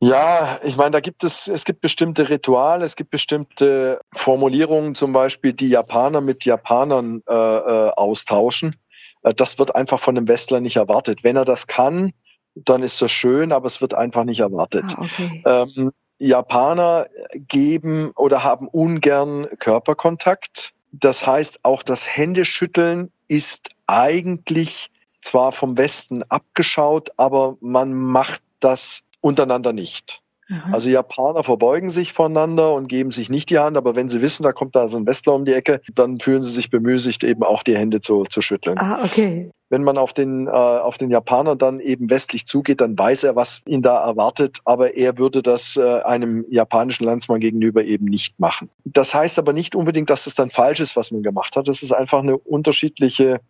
Ja, 0.00 0.58
ich 0.62 0.76
meine, 0.76 0.90
da 0.90 1.00
gibt 1.00 1.24
es, 1.24 1.48
es 1.48 1.64
gibt 1.64 1.80
bestimmte 1.80 2.28
Rituale, 2.28 2.84
es 2.84 2.96
gibt 2.96 3.10
bestimmte 3.10 4.00
Formulierungen, 4.14 4.94
zum 4.94 5.12
Beispiel, 5.12 5.52
die 5.52 5.68
Japaner 5.68 6.20
mit 6.20 6.44
Japanern 6.44 7.22
äh, 7.28 7.32
äh, 7.32 7.90
austauschen. 7.90 8.76
Äh, 9.22 9.34
das 9.34 9.58
wird 9.58 9.74
einfach 9.74 9.98
von 9.98 10.16
einem 10.16 10.28
Westler 10.28 10.60
nicht 10.60 10.76
erwartet. 10.76 11.24
Wenn 11.24 11.36
er 11.36 11.44
das 11.44 11.66
kann, 11.66 12.12
dann 12.54 12.82
ist 12.82 13.00
das 13.02 13.10
schön, 13.10 13.52
aber 13.52 13.66
es 13.66 13.80
wird 13.80 13.94
einfach 13.94 14.24
nicht 14.24 14.40
erwartet. 14.40 14.84
Ah, 14.96 15.02
okay. 15.02 15.42
ähm, 15.46 15.92
Japaner 16.18 17.08
geben 17.34 18.12
oder 18.14 18.44
haben 18.44 18.68
ungern 18.68 19.48
Körperkontakt. 19.58 20.72
Das 20.92 21.26
heißt, 21.26 21.60
auch 21.64 21.82
das 21.82 22.06
Händeschütteln 22.06 23.10
ist 23.26 23.70
eigentlich 23.86 24.90
zwar 25.20 25.52
vom 25.52 25.76
Westen 25.76 26.22
abgeschaut, 26.22 27.10
aber 27.16 27.56
man 27.60 27.92
macht 27.94 28.42
das 28.60 29.02
untereinander 29.24 29.72
nicht. 29.72 30.20
Aha. 30.50 30.72
Also 30.72 30.90
Japaner 30.90 31.42
verbeugen 31.42 31.88
sich 31.88 32.12
voneinander 32.12 32.74
und 32.74 32.86
geben 32.86 33.12
sich 33.12 33.30
nicht 33.30 33.48
die 33.48 33.58
Hand, 33.58 33.78
aber 33.78 33.96
wenn 33.96 34.10
sie 34.10 34.20
wissen, 34.20 34.42
da 34.42 34.52
kommt 34.52 34.76
da 34.76 34.88
so 34.88 34.98
ein 34.98 35.06
Westler 35.06 35.32
um 35.32 35.46
die 35.46 35.54
Ecke, 35.54 35.80
dann 35.94 36.20
fühlen 36.20 36.42
sie 36.42 36.50
sich 36.50 36.68
bemüßigt, 36.68 37.24
eben 37.24 37.42
auch 37.42 37.62
die 37.62 37.74
Hände 37.74 38.00
zu, 38.00 38.24
zu 38.24 38.42
schütteln. 38.42 38.76
Ah, 38.78 39.02
okay. 39.02 39.50
Wenn 39.70 39.82
man 39.82 39.96
auf 39.96 40.12
den, 40.12 40.46
äh, 40.46 40.50
auf 40.50 40.98
den 40.98 41.10
Japaner 41.10 41.56
dann 41.56 41.80
eben 41.80 42.10
westlich 42.10 42.44
zugeht, 42.44 42.82
dann 42.82 42.98
weiß 42.98 43.24
er, 43.24 43.36
was 43.36 43.62
ihn 43.66 43.80
da 43.80 44.04
erwartet, 44.04 44.58
aber 44.66 44.94
er 44.94 45.16
würde 45.16 45.42
das 45.42 45.76
äh, 45.76 46.02
einem 46.02 46.44
japanischen 46.50 47.04
Landsmann 47.04 47.40
gegenüber 47.40 47.82
eben 47.82 48.04
nicht 48.04 48.38
machen. 48.38 48.68
Das 48.84 49.14
heißt 49.14 49.38
aber 49.38 49.54
nicht 49.54 49.74
unbedingt, 49.74 50.10
dass 50.10 50.26
es 50.26 50.34
dann 50.34 50.50
falsch 50.50 50.80
ist, 50.80 50.94
was 50.94 51.10
man 51.10 51.22
gemacht 51.22 51.56
hat. 51.56 51.68
Das 51.68 51.82
ist 51.82 51.92
einfach 51.92 52.18
eine 52.18 52.36
unterschiedliche 52.36 53.40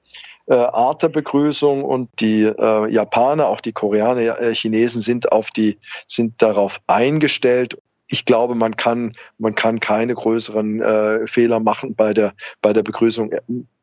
äh, 0.46 0.54
Art 0.54 1.02
der 1.02 1.08
Begrüßung 1.08 1.84
und 1.84 2.10
die 2.20 2.42
äh, 2.42 2.90
Japaner, 2.90 3.48
auch 3.48 3.60
die 3.60 3.72
Koreaner, 3.72 4.40
äh, 4.40 4.54
Chinesen 4.54 5.00
sind 5.00 5.32
auf 5.32 5.50
die, 5.50 5.78
sind 6.06 6.42
darauf 6.42 6.80
eingestellt. 6.86 7.78
Ich 8.08 8.24
glaube, 8.24 8.54
man 8.54 8.76
kann, 8.76 9.14
man 9.38 9.54
kann 9.54 9.80
keine 9.80 10.14
größeren 10.14 10.82
äh, 10.82 11.26
Fehler 11.26 11.60
machen 11.60 11.94
bei 11.94 12.12
der, 12.12 12.32
bei 12.60 12.72
der 12.72 12.82
Begrüßung. 12.82 13.30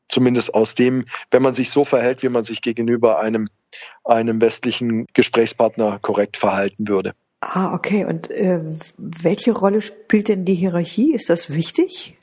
Zumindest 0.08 0.53
aus 0.53 0.75
dem, 0.75 1.06
wenn 1.32 1.41
man 1.41 1.56
sich 1.56 1.72
so 1.72 1.86
verhält, 1.86 2.22
wie 2.22 2.30
man 2.30 2.44
sich 2.44 2.62
gegenüber 2.62 3.20
einem, 3.20 3.50
einem 4.03 4.41
westlichen 4.41 5.08
Gesprächspartner 5.13 6.00
korrekt 6.00 6.38
verhalten 6.38 6.88
würde. 6.88 7.13
Ah, 7.39 7.74
okay. 7.74 8.06
Und 8.06 8.30
äh, 8.30 8.60
welche 8.98 9.53
Rolle 9.53 9.82
spielt 9.82 10.27
denn 10.27 10.46
die 10.46 10.53
Hierarchie? 10.53 11.13
Ist 11.13 11.30
das 11.30 11.51
wichtig? 11.51 12.15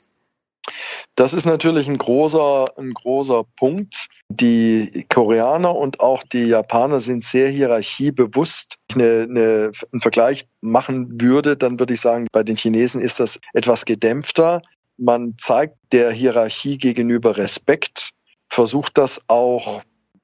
Das 1.15 1.33
ist 1.33 1.45
natürlich 1.45 1.87
ein 1.87 1.97
großer, 1.97 2.77
ein 2.77 2.93
großer 2.93 3.43
Punkt. 3.57 4.07
Die 4.29 5.05
Koreaner 5.09 5.75
und 5.75 5.99
auch 5.99 6.23
die 6.23 6.45
Japaner 6.45 6.99
sind 6.99 7.23
sehr 7.23 7.49
hierarchiebewusst. 7.49 8.77
Wenn 8.93 9.01
ich 9.01 9.05
eine, 9.05 9.23
eine, 9.23 9.71
einen 9.91 10.01
Vergleich 10.01 10.47
machen 10.61 11.19
würde, 11.19 11.57
dann 11.57 11.79
würde 11.79 11.93
ich 11.93 12.01
sagen, 12.01 12.27
bei 12.31 12.43
den 12.43 12.55
Chinesen 12.55 13.01
ist 13.01 13.19
das 13.19 13.39
etwas 13.53 13.85
gedämpfter. 13.85 14.61
Man 14.97 15.35
zeigt 15.37 15.77
der 15.91 16.11
Hierarchie 16.11 16.77
gegenüber 16.77 17.37
Respekt, 17.37 18.11
versucht 18.47 18.97
das 18.97 19.21
auch 19.27 19.81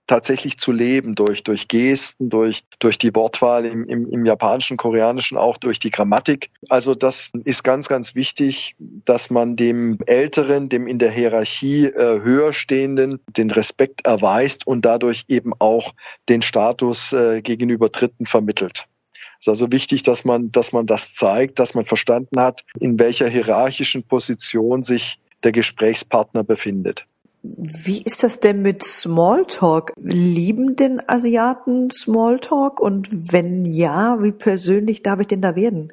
tatsächlich 0.08 0.58
zu 0.58 0.72
leben 0.72 1.16
durch, 1.16 1.44
durch 1.44 1.68
Gesten, 1.68 2.30
durch, 2.30 2.64
durch 2.80 2.98
die 2.98 3.14
Wortwahl 3.16 3.66
im, 3.66 3.86
im, 3.86 4.10
im 4.12 4.26
Japanischen, 4.26 4.78
Koreanischen, 4.78 5.38
auch 5.38 5.58
durch 5.58 5.80
die 5.80 5.92
Grammatik. 5.92 6.52
Also 6.70 6.96
das 6.96 7.32
ist 7.44 7.64
ganz, 7.64 7.88
ganz 7.88 8.16
wichtig, 8.16 8.76
dass 8.80 9.30
man 9.30 9.56
dem 9.56 9.98
Älteren, 10.06 10.70
dem 10.70 10.88
in 10.88 11.00
der 11.00 11.12
Hierarchie 11.12 11.86
äh, 11.86 12.22
höher 12.22 12.54
stehenden, 12.54 13.20
den 13.28 13.52
Respekt 13.52 14.06
erweist 14.06 14.68
und 14.68 14.86
dadurch 14.86 15.26
eben 15.28 15.54
auch 15.60 15.94
den 16.30 16.42
Status 16.42 17.14
äh, 17.14 17.42
gegenüber 17.42 17.90
Dritten 17.90 18.26
vermittelt. 18.26 18.88
Es 19.40 19.48
ist 19.48 19.50
also 19.50 19.72
wichtig, 19.72 20.04
dass 20.04 20.24
man, 20.24 20.52
dass 20.52 20.72
man 20.72 20.86
das 20.86 21.14
zeigt, 21.14 21.60
dass 21.60 21.74
man 21.74 21.86
verstanden 21.86 22.40
hat, 22.40 22.64
in 22.80 22.98
welcher 23.00 23.28
hierarchischen 23.28 24.04
Position 24.04 24.84
sich 24.84 25.20
der 25.44 25.52
Gesprächspartner 25.52 26.44
befindet. 26.44 27.06
Wie 27.58 28.02
ist 28.02 28.24
das 28.24 28.40
denn 28.40 28.62
mit 28.62 28.84
Smalltalk? 28.84 29.94
Lieben 29.98 30.76
denn 30.76 31.02
Asiaten 31.08 31.92
Smalltalk? 31.92 32.80
Und 32.80 33.10
wenn 33.12 33.66
ja, 33.66 34.22
wie 34.22 34.32
persönlich 34.32 35.04
darf 35.04 35.20
ich 35.20 35.28
denn 35.28 35.42
da 35.42 35.56
werden? 35.56 35.92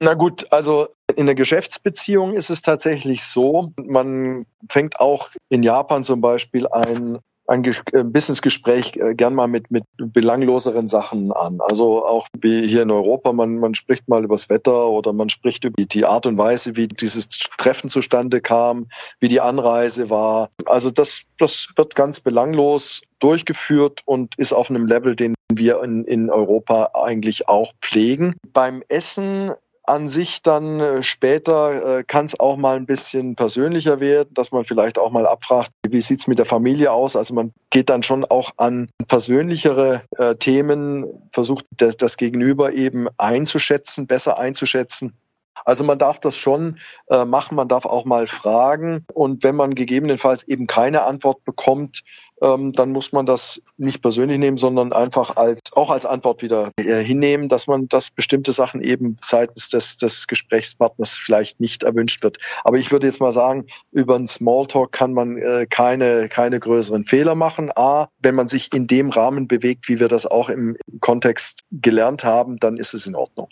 Na 0.00 0.14
gut, 0.14 0.46
also 0.52 0.88
in 1.16 1.26
der 1.26 1.34
Geschäftsbeziehung 1.34 2.34
ist 2.34 2.50
es 2.50 2.62
tatsächlich 2.62 3.24
so, 3.24 3.72
man 3.76 4.46
fängt 4.68 5.00
auch 5.00 5.30
in 5.48 5.62
Japan 5.62 6.04
zum 6.04 6.20
Beispiel 6.20 6.68
ein 6.68 7.18
ein, 7.48 7.64
ein 7.94 8.12
Businessgespräch 8.12 8.92
äh, 8.96 9.14
gern 9.14 9.34
mal 9.34 9.48
mit, 9.48 9.70
mit 9.70 9.84
belangloseren 9.96 10.86
Sachen 10.86 11.32
an. 11.32 11.60
Also 11.60 12.04
auch 12.04 12.28
wie 12.38 12.68
hier 12.68 12.82
in 12.82 12.90
Europa, 12.90 13.32
man, 13.32 13.58
man 13.58 13.74
spricht 13.74 14.06
mal 14.06 14.22
übers 14.22 14.50
Wetter 14.50 14.88
oder 14.88 15.12
man 15.12 15.30
spricht 15.30 15.64
über 15.64 15.82
die 15.82 16.04
Art 16.04 16.26
und 16.26 16.36
Weise, 16.36 16.76
wie 16.76 16.88
dieses 16.88 17.28
Treffen 17.28 17.88
zustande 17.88 18.40
kam, 18.40 18.86
wie 19.18 19.28
die 19.28 19.40
Anreise 19.40 20.10
war. 20.10 20.50
Also 20.66 20.90
das, 20.90 21.22
das 21.38 21.70
wird 21.76 21.94
ganz 21.94 22.20
belanglos 22.20 23.02
durchgeführt 23.18 24.02
und 24.04 24.34
ist 24.36 24.52
auf 24.52 24.70
einem 24.70 24.86
Level, 24.86 25.16
den 25.16 25.34
wir 25.50 25.82
in, 25.82 26.04
in 26.04 26.30
Europa 26.30 26.90
eigentlich 26.92 27.48
auch 27.48 27.72
pflegen. 27.80 28.36
Beim 28.52 28.82
Essen 28.88 29.52
an 29.88 30.08
sich 30.08 30.42
dann 30.42 30.80
äh, 30.80 31.02
später 31.02 31.98
äh, 31.98 32.04
kann 32.04 32.26
es 32.26 32.38
auch 32.38 32.56
mal 32.56 32.76
ein 32.76 32.86
bisschen 32.86 33.36
persönlicher 33.36 34.00
werden, 34.00 34.34
dass 34.34 34.52
man 34.52 34.64
vielleicht 34.64 34.98
auch 34.98 35.10
mal 35.10 35.26
abfragt, 35.26 35.70
wie 35.88 36.02
sieht's 36.02 36.26
mit 36.26 36.38
der 36.38 36.46
Familie 36.46 36.92
aus? 36.92 37.16
Also 37.16 37.34
man 37.34 37.52
geht 37.70 37.88
dann 37.88 38.02
schon 38.02 38.24
auch 38.24 38.50
an 38.58 38.90
persönlichere 39.08 40.02
äh, 40.16 40.34
Themen, 40.36 41.06
versucht 41.32 41.64
das, 41.76 41.96
das 41.96 42.16
Gegenüber 42.16 42.72
eben 42.72 43.08
einzuschätzen, 43.16 44.06
besser 44.06 44.38
einzuschätzen. 44.38 45.16
Also 45.64 45.84
man 45.84 45.98
darf 45.98 46.20
das 46.20 46.36
schon 46.36 46.78
äh, 47.08 47.24
machen, 47.24 47.56
man 47.56 47.68
darf 47.68 47.84
auch 47.84 48.04
mal 48.04 48.26
fragen 48.26 49.04
und 49.12 49.42
wenn 49.42 49.56
man 49.56 49.74
gegebenenfalls 49.74 50.42
eben 50.44 50.66
keine 50.66 51.02
Antwort 51.02 51.44
bekommt, 51.44 52.04
ähm, 52.42 52.72
dann 52.72 52.90
muss 52.90 53.12
man 53.12 53.26
das 53.26 53.62
nicht 53.76 54.02
persönlich 54.02 54.38
nehmen, 54.38 54.56
sondern 54.56 54.92
einfach 54.92 55.36
als 55.36 55.60
auch 55.72 55.90
als 55.90 56.06
Antwort 56.06 56.42
wieder 56.42 56.72
äh, 56.78 57.02
hinnehmen, 57.02 57.48
dass 57.48 57.66
man, 57.66 57.88
dass 57.88 58.10
bestimmte 58.10 58.52
Sachen 58.52 58.80
eben 58.82 59.16
seitens 59.22 59.68
des, 59.68 59.96
des 59.96 60.26
Gesprächspartners 60.26 61.12
vielleicht 61.12 61.60
nicht 61.60 61.82
erwünscht 61.82 62.22
wird. 62.22 62.38
Aber 62.64 62.78
ich 62.78 62.90
würde 62.90 63.06
jetzt 63.06 63.20
mal 63.20 63.32
sagen, 63.32 63.66
über 63.92 64.16
einen 64.16 64.26
Smalltalk 64.26 64.92
kann 64.92 65.12
man 65.12 65.36
äh, 65.36 65.66
keine, 65.68 66.28
keine 66.28 66.60
größeren 66.60 67.04
Fehler 67.04 67.34
machen. 67.34 67.70
A, 67.74 68.08
wenn 68.20 68.34
man 68.34 68.48
sich 68.48 68.72
in 68.74 68.86
dem 68.86 69.10
Rahmen 69.10 69.48
bewegt, 69.48 69.88
wie 69.88 70.00
wir 70.00 70.08
das 70.08 70.26
auch 70.26 70.48
im 70.48 70.76
Kontext 71.00 71.64
gelernt 71.70 72.24
haben, 72.24 72.58
dann 72.58 72.76
ist 72.76 72.94
es 72.94 73.06
in 73.06 73.14
Ordnung. 73.14 73.48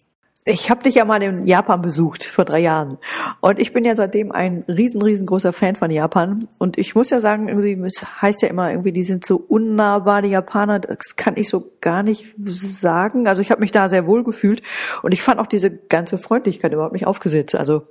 Ich 0.49 0.71
habe 0.71 0.85
dich 0.85 0.95
ja 0.95 1.05
mal 1.05 1.21
in 1.25 1.45
Japan 1.45 1.83
besucht 1.83 2.23
vor 2.23 2.45
drei 2.45 2.61
Jahren 2.61 2.99
und 3.41 3.59
ich 3.59 3.73
bin 3.73 3.85
ja 3.85 3.97
seitdem 3.97 4.31
ein 4.31 4.63
riesen 4.69 5.03
riesengroßer 5.03 5.53
Fan 5.53 5.75
von 5.75 5.91
Japan 5.91 6.47
und 6.59 6.79
ich 6.79 6.95
muss 6.95 7.11
ja 7.11 7.19
sagen, 7.19 7.49
irgendwie 7.49 7.73
es 7.85 8.23
heißt 8.23 8.43
ja 8.43 8.49
immer 8.49 8.71
irgendwie, 8.71 8.93
die 8.93 9.03
sind 9.03 9.27
so 9.27 9.39
unnahbar 9.39 10.23
die 10.23 10.29
Japaner. 10.29 10.79
Das 10.79 11.17
kann 11.17 11.37
ich 11.37 11.49
so 11.49 11.73
gar 11.81 12.05
nicht 12.05 12.33
sagen. 12.39 13.27
Also 13.27 13.43
ich 13.43 13.51
habe 13.51 13.61
mich 13.61 13.73
da 13.73 13.89
sehr 13.89 14.07
wohl 14.07 14.23
gefühlt 14.23 14.63
und 15.03 15.13
ich 15.13 15.21
fand 15.21 15.41
auch 15.41 15.49
diese 15.49 15.69
ganze 15.69 16.17
Freundlichkeit 16.17 16.73
überhaupt 16.73 16.93
nicht 16.93 17.09
aufgesetzt. 17.09 17.57
Also 17.57 17.83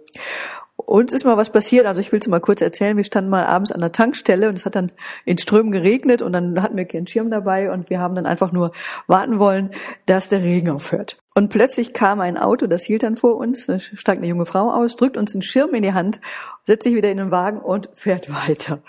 uns 0.78 1.12
ist 1.12 1.26
mal 1.26 1.36
was 1.36 1.50
passiert, 1.50 1.86
also 1.86 2.00
ich 2.00 2.14
will 2.14 2.20
es 2.22 2.28
mal 2.30 2.40
kurz 2.40 2.62
erzählen. 2.62 2.96
Wir 2.96 3.04
standen 3.04 3.30
mal 3.30 3.46
abends 3.46 3.74
an 3.74 3.82
der 3.82 3.92
Tankstelle 3.92 4.48
und 4.48 4.58
es 4.58 4.64
hat 4.64 4.76
dann 4.76 4.94
in 5.26 5.38
Strömen 5.38 5.74
geregnet 5.74 6.22
und 6.22 6.32
dann 6.32 6.62
hatten 6.62 6.78
wir 6.78 6.86
keinen 6.86 7.08
Schirm 7.08 7.30
dabei 7.30 7.70
und 7.70 7.90
wir 7.90 8.00
haben 8.00 8.16
dann 8.16 8.26
einfach 8.26 8.54
nur 8.54 8.72
warten 9.08 9.40
wollen, 9.40 9.72
dass 10.06 10.30
der 10.30 10.42
Regen 10.42 10.70
aufhört. 10.70 11.18
Und 11.38 11.50
plötzlich 11.50 11.92
kam 11.92 12.22
ein 12.22 12.38
Auto, 12.38 12.66
das 12.66 12.86
hielt 12.86 13.04
dann 13.04 13.18
vor 13.18 13.36
uns, 13.36 13.66
da 13.66 13.78
steigt 13.78 14.20
eine 14.20 14.30
junge 14.30 14.46
Frau 14.46 14.72
aus, 14.72 14.96
drückt 14.96 15.18
uns 15.18 15.36
einen 15.36 15.42
Schirm 15.42 15.74
in 15.76 15.84
die 15.84 15.94
Hand, 15.94 16.22
setzt 16.64 16.84
sich 16.84 16.96
wieder 16.96 17.12
in 17.12 17.18
den 17.18 17.30
Wagen 17.30 17.60
und 17.60 17.90
fährt 17.94 18.30
weiter. 18.48 18.82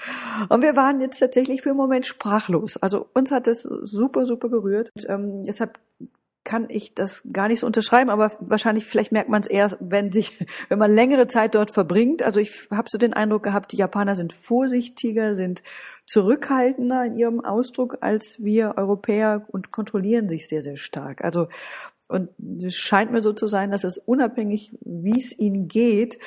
Und 0.48 0.62
wir 0.62 0.76
waren 0.76 1.00
jetzt 1.00 1.18
tatsächlich 1.18 1.62
für 1.62 1.70
einen 1.70 1.78
Moment 1.78 2.06
sprachlos. 2.06 2.76
Also 2.76 3.08
uns 3.14 3.32
hat 3.32 3.48
das 3.48 3.62
super, 3.62 4.26
super 4.26 4.48
gerührt. 4.48 4.90
Und, 4.94 5.08
ähm, 5.08 5.42
deshalb 5.42 5.80
kann 6.44 6.68
ich 6.70 6.94
das 6.94 7.24
gar 7.32 7.48
nicht 7.48 7.58
so 7.58 7.66
unterschreiben, 7.66 8.08
aber 8.08 8.30
wahrscheinlich 8.38 8.86
vielleicht 8.86 9.10
merkt 9.10 9.28
man 9.28 9.40
es 9.40 9.48
eher, 9.48 9.76
wenn 9.80 10.12
sich, 10.12 10.38
wenn 10.68 10.78
man 10.78 10.94
längere 10.94 11.26
Zeit 11.26 11.56
dort 11.56 11.72
verbringt. 11.72 12.22
Also 12.22 12.38
ich 12.38 12.68
habe 12.70 12.88
so 12.88 12.96
den 12.96 13.12
Eindruck 13.12 13.42
gehabt, 13.42 13.72
die 13.72 13.76
Japaner 13.76 14.14
sind 14.14 14.32
vorsichtiger, 14.32 15.34
sind 15.34 15.64
zurückhaltender 16.06 17.04
in 17.04 17.14
ihrem 17.14 17.44
Ausdruck 17.44 17.98
als 18.02 18.36
wir 18.38 18.74
Europäer 18.76 19.44
und 19.48 19.72
kontrollieren 19.72 20.28
sich 20.28 20.46
sehr, 20.46 20.62
sehr 20.62 20.76
stark. 20.76 21.24
Also 21.24 21.48
und 22.08 22.30
es 22.62 22.76
scheint 22.76 23.12
mir 23.12 23.22
so 23.22 23.32
zu 23.32 23.46
sein, 23.46 23.70
dass 23.70 23.84
es 23.84 23.98
unabhängig, 23.98 24.72
wie 24.80 25.18
es 25.18 25.36
ihnen 25.38 25.68
geht, 25.68 26.18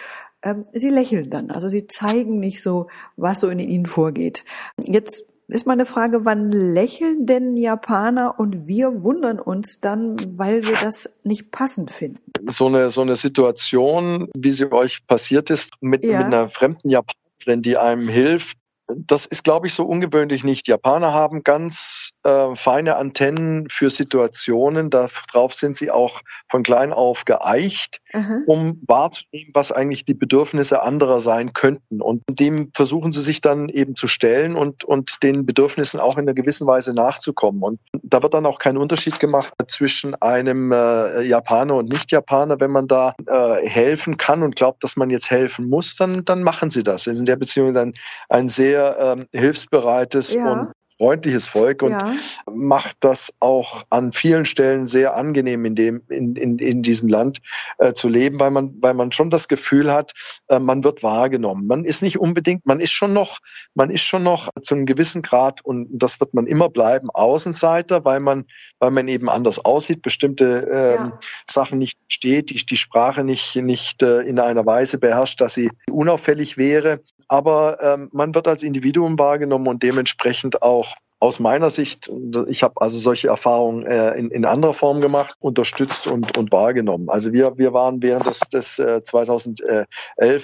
ähm, 0.42 0.66
sie 0.72 0.90
lächeln 0.90 1.30
dann. 1.30 1.52
Also 1.52 1.70
sie 1.70 1.88
zeigen 1.88 2.40
nicht 2.40 2.62
so, 2.62 2.88
was 3.18 3.40
so 3.40 3.50
in 3.50 3.60
ihnen 3.60 3.86
vorgeht. 3.86 4.44
Jetzt 4.78 5.26
ist 5.48 5.66
meine 5.66 5.86
Frage, 5.86 6.26
wann 6.26 6.52
lächeln 6.52 7.26
denn 7.26 7.58
Japaner 7.58 8.40
und 8.40 8.68
wir 8.68 9.04
wundern 9.04 9.40
uns 9.40 9.82
dann, 9.82 10.38
weil 10.38 10.64
wir 10.64 10.76
das 10.76 11.18
nicht 11.24 11.52
passend 11.52 11.92
finden? 11.92 12.20
So 12.50 12.68
eine, 12.68 12.90
so 12.90 13.02
eine 13.02 13.16
Situation, 13.16 14.30
wie 14.36 14.52
sie 14.52 14.72
euch 14.72 15.06
passiert 15.08 15.50
ist, 15.50 15.74
mit, 15.82 16.04
ja. 16.04 16.20
mit 16.20 16.28
einer 16.28 16.50
fremden 16.50 16.90
Japanerin, 16.90 17.62
die 17.62 17.78
einem 17.78 18.08
hilft, 18.08 18.58
das 18.96 19.26
ist, 19.26 19.44
glaube 19.44 19.68
ich, 19.68 19.74
so 19.74 19.86
ungewöhnlich 19.86 20.44
nicht. 20.44 20.68
Japaner 20.68 21.14
haben 21.14 21.44
ganz 21.44 22.12
äh, 22.24 22.56
feine 22.56 22.96
Antennen 22.98 23.68
für 23.70 23.90
Situationen. 23.90 24.90
Darauf 24.90 25.54
sind 25.54 25.76
sie 25.76 25.92
auch 25.92 26.22
von 26.50 26.64
klein 26.64 26.92
auf 26.92 27.26
geeicht, 27.26 28.02
mhm. 28.14 28.44
um 28.46 28.82
wahrzunehmen, 28.88 29.52
was 29.54 29.72
eigentlich 29.72 30.06
die 30.06 30.14
Bedürfnisse 30.14 30.82
anderer 30.82 31.20
sein 31.20 31.54
könnten. 31.54 32.02
Und 32.02 32.24
dem 32.30 32.72
versuchen 32.74 33.12
sie 33.12 33.22
sich 33.22 33.42
dann 33.42 33.70
eben 33.70 33.96
zu 33.96 34.08
stellen 34.08 34.56
und, 34.56 34.84
und 34.84 35.24
den 35.24 35.46
Bedürfnissen 35.46 36.00
auch 36.00 36.18
in 36.18 36.24
einer 36.24 36.34
gewissen 36.34 36.68
Weise 36.68 36.94
nachzukommen. 36.94 37.64
Und 37.64 37.80
da 38.04 38.22
wird 38.22 38.34
dann 38.34 38.46
auch 38.46 38.60
kein 38.60 38.78
Unterschied 38.78 39.20
gemacht 39.20 39.54
zwischen 39.68 40.16
einem 40.16 40.72
äh, 40.72 41.22
Japaner 41.22 41.76
und 41.76 41.90
Nicht-Japaner. 41.90 42.60
Wenn 42.60 42.72
man 42.72 42.88
da 42.88 43.14
äh, 43.28 43.68
helfen 43.68 44.18
kann 44.18 44.44
und 44.44 44.56
glaubt, 44.56 44.84
dass 44.84 44.98
man 44.98 45.10
jetzt 45.10 45.32
helfen 45.32 45.70
muss, 45.70 45.96
dann, 45.96 46.26
dann 46.26 46.44
machen 46.44 46.70
sie 46.70 46.84
das. 46.84 47.08
In 47.08 47.26
der 47.26 47.36
Beziehung 47.36 47.74
dann 47.74 47.94
ein 48.28 48.50
sehr 48.50 48.98
ähm, 49.00 49.28
hilfsbereites 49.34 50.34
ja. 50.34 50.52
und 50.52 50.72
freundliches 51.00 51.48
Volk 51.48 51.82
und 51.82 51.92
ja. 51.92 52.14
macht 52.52 52.98
das 53.00 53.34
auch 53.40 53.84
an 53.90 54.12
vielen 54.12 54.44
Stellen 54.44 54.86
sehr 54.86 55.16
angenehm 55.16 55.64
in 55.64 55.76
dem 55.76 56.02
in, 56.10 56.36
in, 56.36 56.60
in 56.60 56.84
diesem 56.84 57.08
Land 57.08 57.40
äh, 57.78 57.94
zu 57.94 58.10
leben, 58.10 58.40
weil 58.40 58.52
man 58.52 58.76
weil 58.82 58.94
man 58.94 59.14
schon 59.14 59.30
das 59.30 59.48
Gefühl 59.48 59.94
hat, 59.94 60.12
äh, 60.50 60.60
man 60.60 60.84
wird 60.84 61.02
wahrgenommen. 61.02 61.68
Man 61.68 61.86
ist 61.86 62.02
nicht 62.02 62.20
unbedingt, 62.20 62.66
man 62.66 62.82
ist 62.82 62.92
schon 62.92 63.14
noch, 63.14 63.40
man 63.76 63.90
ist 63.90 64.04
schon 64.04 64.24
noch 64.24 64.50
zu 64.62 64.76
einem 64.76 64.86
gewissen 64.86 65.22
Grad 65.22 65.64
und 65.64 65.88
das 65.90 66.20
wird 66.20 66.34
man 66.34 66.48
immer 66.48 66.68
bleiben 66.68 67.10
Außenseiter, 67.10 68.04
weil 68.04 68.20
man 68.20 68.46
weil 68.80 68.92
man 68.92 69.08
eben 69.08 69.30
anders 69.30 69.64
aussieht, 69.64 70.02
bestimmte 70.02 70.68
ähm, 70.70 71.06
ja. 71.12 71.20
Sachen 71.50 71.80
nicht 71.80 71.98
steht, 72.10 72.50
die 72.50 72.66
die 72.66 72.78
Sprache 72.78 73.24
nicht 73.24 73.56
nicht 73.56 74.04
äh, 74.04 74.20
in 74.22 74.38
einer 74.38 74.66
Weise 74.66 74.98
beherrscht, 74.98 75.40
dass 75.40 75.54
sie 75.54 75.72
unauffällig 75.90 76.58
wäre. 76.58 77.00
Aber 77.30 77.78
ähm, 77.82 78.10
man 78.12 78.36
wird 78.36 78.48
als 78.48 78.64
Individuum 78.64 79.18
wahrgenommen 79.18 79.68
und 79.68 79.84
dementsprechend 79.84 80.62
auch 80.64 80.89
aus 81.20 81.40
meiner 81.40 81.70
Sicht, 81.70 82.10
ich 82.48 82.64
habe 82.64 82.82
also 82.82 82.98
solche 82.98 83.28
Erfahrungen 83.28 83.86
äh, 83.86 84.14
in, 84.14 84.32
in 84.32 84.46
anderer 84.46 84.74
Form 84.74 85.02
gemacht, 85.02 85.36
unterstützt 85.40 86.08
und, 86.08 86.38
und 86.38 86.52
wahrgenommen. 86.52 87.10
Also 87.10 87.34
wir, 87.34 87.58
wir 87.58 87.74
waren 87.74 88.02
während 88.02 88.26
des, 88.26 88.40
des 88.40 88.80
äh, 88.80 89.04
2011 89.04 89.88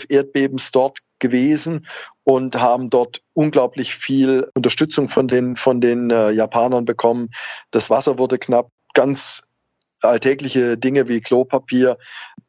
Erdbebens 0.09 0.71
dort 0.71 0.99
gewesen 1.19 1.87
und 2.25 2.59
haben 2.59 2.89
dort 2.89 3.21
unglaublich 3.33 3.95
viel 3.95 4.49
Unterstützung 4.53 5.07
von 5.07 5.29
den, 5.29 5.55
von 5.55 5.79
den 5.79 6.11
äh, 6.11 6.31
Japanern 6.31 6.83
bekommen. 6.83 7.29
Das 7.71 7.89
Wasser 7.89 8.17
wurde 8.17 8.37
knapp. 8.37 8.69
Ganz 8.93 9.43
alltägliche 10.01 10.77
Dinge 10.77 11.07
wie 11.07 11.21
Klopapier. 11.21 11.97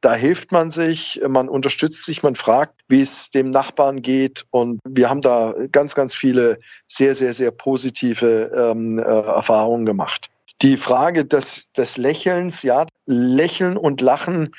Da 0.06 0.14
hilft 0.14 0.52
man 0.52 0.70
sich, 0.70 1.20
man 1.26 1.48
unterstützt 1.48 2.04
sich, 2.04 2.22
man 2.22 2.36
fragt, 2.36 2.80
wie 2.86 3.00
es 3.00 3.32
dem 3.32 3.50
Nachbarn 3.50 4.02
geht. 4.02 4.46
Und 4.50 4.78
wir 4.84 5.10
haben 5.10 5.20
da 5.20 5.52
ganz, 5.72 5.96
ganz 5.96 6.14
viele 6.14 6.58
sehr, 6.86 7.16
sehr, 7.16 7.34
sehr 7.34 7.50
positive 7.50 8.52
ähm, 8.56 9.00
äh, 9.00 9.02
Erfahrungen 9.02 9.84
gemacht. 9.84 10.28
Die 10.62 10.76
Frage 10.76 11.25
des, 11.25 11.72
des 11.72 11.96
Lächelns, 11.96 12.62
ja, 12.62 12.86
Lächeln 13.06 13.76
und 13.76 14.00
Lachen 14.00 14.54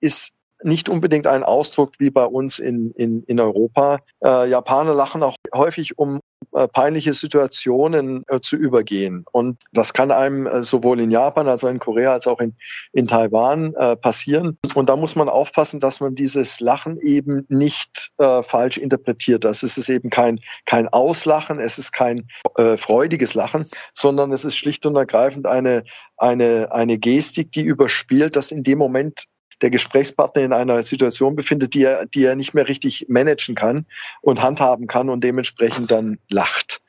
ist 0.00 0.34
nicht 0.62 0.88
unbedingt 0.88 1.26
ein 1.26 1.42
Ausdruck 1.42 1.92
wie 1.98 2.10
bei 2.10 2.24
uns 2.24 2.58
in, 2.58 2.92
in, 2.92 3.22
in 3.24 3.40
Europa. 3.40 3.98
Äh, 4.22 4.48
Japaner 4.48 4.94
lachen 4.94 5.22
auch 5.22 5.36
häufig, 5.54 5.98
um 5.98 6.20
äh, 6.52 6.68
peinliche 6.68 7.14
Situationen 7.14 8.24
äh, 8.28 8.40
zu 8.40 8.56
übergehen. 8.56 9.24
Und 9.30 9.58
das 9.72 9.92
kann 9.92 10.10
einem 10.10 10.46
äh, 10.46 10.62
sowohl 10.62 11.00
in 11.00 11.10
Japan 11.10 11.48
als 11.48 11.64
auch 11.64 11.68
in 11.68 11.78
Korea 11.78 12.12
als 12.12 12.26
auch 12.26 12.40
in, 12.40 12.56
in 12.92 13.06
Taiwan 13.06 13.74
äh, 13.74 13.96
passieren. 13.96 14.58
Und 14.74 14.88
da 14.88 14.96
muss 14.96 15.16
man 15.16 15.28
aufpassen, 15.28 15.80
dass 15.80 16.00
man 16.00 16.14
dieses 16.14 16.60
Lachen 16.60 16.98
eben 16.98 17.46
nicht 17.48 18.10
äh, 18.18 18.42
falsch 18.42 18.78
interpretiert. 18.78 19.44
Das 19.44 19.62
ist 19.62 19.78
es 19.78 19.88
eben 19.88 20.10
kein, 20.10 20.40
kein 20.66 20.88
Auslachen, 20.88 21.60
es 21.60 21.78
ist 21.78 21.92
kein 21.92 22.28
freudiges 22.76 23.34
Lachen, 23.34 23.66
sondern 23.94 24.32
es 24.32 24.44
ist 24.44 24.56
schlicht 24.56 24.84
und 24.86 24.96
ergreifend 24.96 25.46
eine, 25.46 25.84
eine, 26.16 26.72
eine 26.72 26.98
Gestik, 26.98 27.52
die 27.52 27.62
überspielt, 27.62 28.36
dass 28.36 28.50
in 28.50 28.62
dem 28.62 28.78
Moment 28.78 29.26
der 29.62 29.70
Gesprächspartner 29.70 30.42
in 30.42 30.52
einer 30.52 30.82
Situation 30.82 31.36
befindet, 31.36 31.74
die 31.74 31.84
er, 31.84 32.06
die 32.06 32.24
er 32.24 32.36
nicht 32.36 32.54
mehr 32.54 32.68
richtig 32.68 33.06
managen 33.08 33.54
kann 33.54 33.86
und 34.20 34.42
handhaben 34.42 34.86
kann 34.86 35.08
und 35.08 35.22
dementsprechend 35.22 35.90
dann 35.90 36.18
lacht 36.28 36.80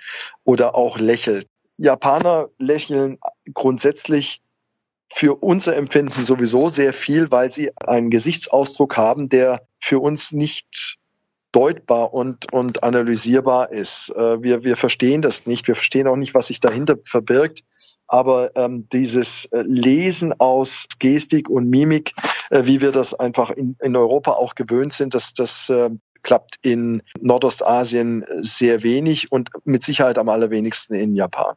oder 0.43 0.75
auch 0.75 0.97
lächelt. 0.97 1.47
Japaner 1.77 2.49
lächeln 2.57 3.17
grundsätzlich 3.53 4.41
für 5.13 5.35
unser 5.35 5.75
Empfinden 5.75 6.23
sowieso 6.23 6.69
sehr 6.69 6.93
viel, 6.93 7.31
weil 7.31 7.51
sie 7.51 7.71
einen 7.85 8.09
Gesichtsausdruck 8.09 8.95
haben, 8.95 9.27
der 9.27 9.67
für 9.79 9.99
uns 9.99 10.31
nicht 10.31 10.99
deutbar 11.51 12.13
und, 12.13 12.51
und 12.53 12.83
analysierbar 12.83 13.71
ist. 13.71 14.09
Äh, 14.15 14.41
wir, 14.41 14.63
wir 14.63 14.77
verstehen 14.77 15.21
das 15.21 15.45
nicht. 15.47 15.67
Wir 15.67 15.75
verstehen 15.75 16.07
auch 16.07 16.15
nicht, 16.15 16.33
was 16.33 16.47
sich 16.47 16.59
dahinter 16.59 16.97
verbirgt. 17.03 17.63
Aber 18.07 18.55
ähm, 18.55 18.87
dieses 18.91 19.45
äh, 19.45 19.61
Lesen 19.61 20.33
aus 20.39 20.87
Gestik 20.99 21.49
und 21.49 21.69
Mimik, 21.69 22.13
äh, 22.49 22.65
wie 22.65 22.81
wir 22.81 22.91
das 22.91 23.13
einfach 23.13 23.51
in, 23.51 23.75
in 23.81 23.95
Europa 23.95 24.31
auch 24.31 24.55
gewöhnt 24.55 24.93
sind, 24.93 25.13
das, 25.13 25.33
das 25.33 25.69
äh, 25.69 25.89
klappt 26.23 26.57
in 26.61 27.01
Nordostasien 27.19 28.23
sehr 28.41 28.83
wenig 28.83 29.31
und 29.31 29.49
mit 29.65 29.83
Sicherheit 29.83 30.17
am 30.17 30.29
allerwenigsten 30.29 30.93
in 30.95 31.15
Japan. 31.15 31.55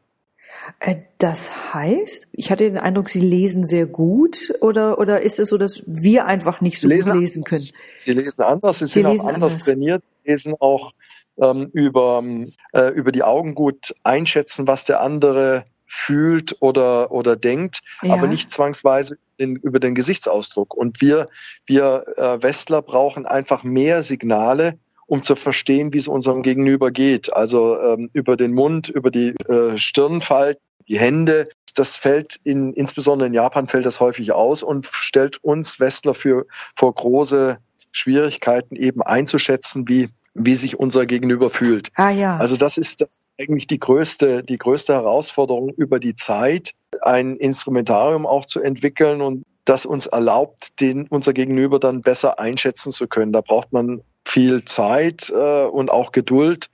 Äh, 0.81 0.97
das 1.19 1.75
heißt, 1.75 2.29
ich 2.33 2.51
hatte 2.51 2.65
den 2.65 2.79
Eindruck, 2.79 3.11
Sie 3.11 3.21
lesen 3.21 3.65
sehr 3.65 3.87
gut 3.87 4.55
oder, 4.61 4.99
oder 4.99 5.21
ist 5.23 5.39
es 5.39 5.49
so, 5.49 5.59
dass 5.59 5.83
wir 5.87 6.27
einfach 6.27 6.61
nicht 6.61 6.81
so 6.81 6.89
lesen 6.89 7.13
gut 7.13 7.21
lesen 7.21 7.45
können? 7.45 7.69
Sie 8.05 8.13
lesen 8.13 8.43
anders, 8.43 8.79
Sie, 8.79 8.87
Sie 8.87 8.93
sind 8.93 9.07
auch 9.07 9.27
anders, 9.27 9.35
anders, 9.35 9.59
trainiert, 9.59 10.05
Sie 10.05 10.31
lesen 10.31 10.55
auch 10.59 10.93
ähm, 11.41 11.71
über, 11.73 12.23
äh, 12.73 12.89
über 12.89 13.13
die 13.13 13.23
Augen 13.23 13.55
gut 13.55 13.95
einschätzen, 14.03 14.67
was 14.67 14.85
der 14.85 15.01
andere 15.01 15.65
fühlt 15.87 16.57
oder, 16.61 17.13
oder 17.13 17.37
denkt, 17.37 17.81
ja. 18.03 18.15
aber 18.15 18.27
nicht 18.27 18.51
zwangsweise 18.51 19.17
in, 19.37 19.57
über 19.57 19.79
den 19.79 19.95
Gesichtsausdruck. 19.95 20.75
Und 20.75 21.01
wir, 21.01 21.29
wir 21.67 22.05
äh, 22.17 22.43
Westler 22.43 22.83
brauchen 22.83 23.27
einfach 23.27 23.63
mehr 23.63 24.03
Signale, 24.03 24.79
um 25.07 25.23
zu 25.23 25.37
verstehen, 25.37 25.93
wie 25.93 25.99
es 25.99 26.09
unserem 26.09 26.43
Gegenüber 26.43 26.91
geht. 26.91 27.33
Also 27.33 27.81
ähm, 27.81 28.09
über 28.13 28.37
den 28.37 28.53
Mund, 28.53 28.89
über 28.89 29.11
die 29.11 29.35
äh, 29.49 29.77
Stirnfalt, 29.77 30.59
die 30.89 30.99
Hände. 30.99 31.49
Das 31.75 31.97
fällt 31.97 32.39
in, 32.45 32.73
insbesondere 32.73 33.27
in 33.27 33.35
Japan 33.35 33.67
fällt 33.67 33.87
das 33.87 34.01
häufig 34.01 34.33
aus 34.33 34.63
und 34.63 34.87
stellt 34.87 35.43
uns 35.43 35.81
Westler 35.81 36.15
für, 36.15 36.47
vor 36.77 36.95
große 36.95 37.59
Schwierigkeiten 37.91 38.77
eben 38.77 39.03
einzuschätzen, 39.03 39.89
wie 39.89 40.09
wie 40.35 40.57
sich 40.57 40.79
unser 40.79 41.07
Gegenüber 41.07 41.49
fühlt. 41.49 41.91
Ah, 41.95 42.11
ja. 42.11 42.37
Also 42.37 42.57
das 42.57 42.77
ist, 42.77 43.01
das 43.01 43.19
ist 43.19 43.29
eigentlich 43.39 43.69
die 43.69 43.79
größte, 43.79 44.43
die 44.43 44.59
größte 44.59 44.93
Herausforderung 44.93 45.71
über 45.71 46.01
die 46.01 46.17
Zeit, 46.17 46.73
ein 47.03 47.37
Instrumentarium 47.37 48.27
auch 48.27 48.45
zu 48.45 48.61
entwickeln 48.61 49.21
und 49.21 49.45
das 49.65 49.87
uns 49.87 50.07
erlaubt, 50.07 50.81
den 50.81 51.07
unser 51.09 51.33
Gegenüber 51.33 51.79
dann 51.79 52.03
besser 52.03 52.39
einschätzen 52.39 52.93
zu 52.93 53.09
können. 53.09 53.33
Da 53.33 53.41
braucht 53.41 53.73
man 53.73 54.03
viel 54.25 54.65
Zeit 54.65 55.31
äh, 55.35 55.65
und 55.65 55.91
auch 55.91 56.13
Geduld 56.13 56.69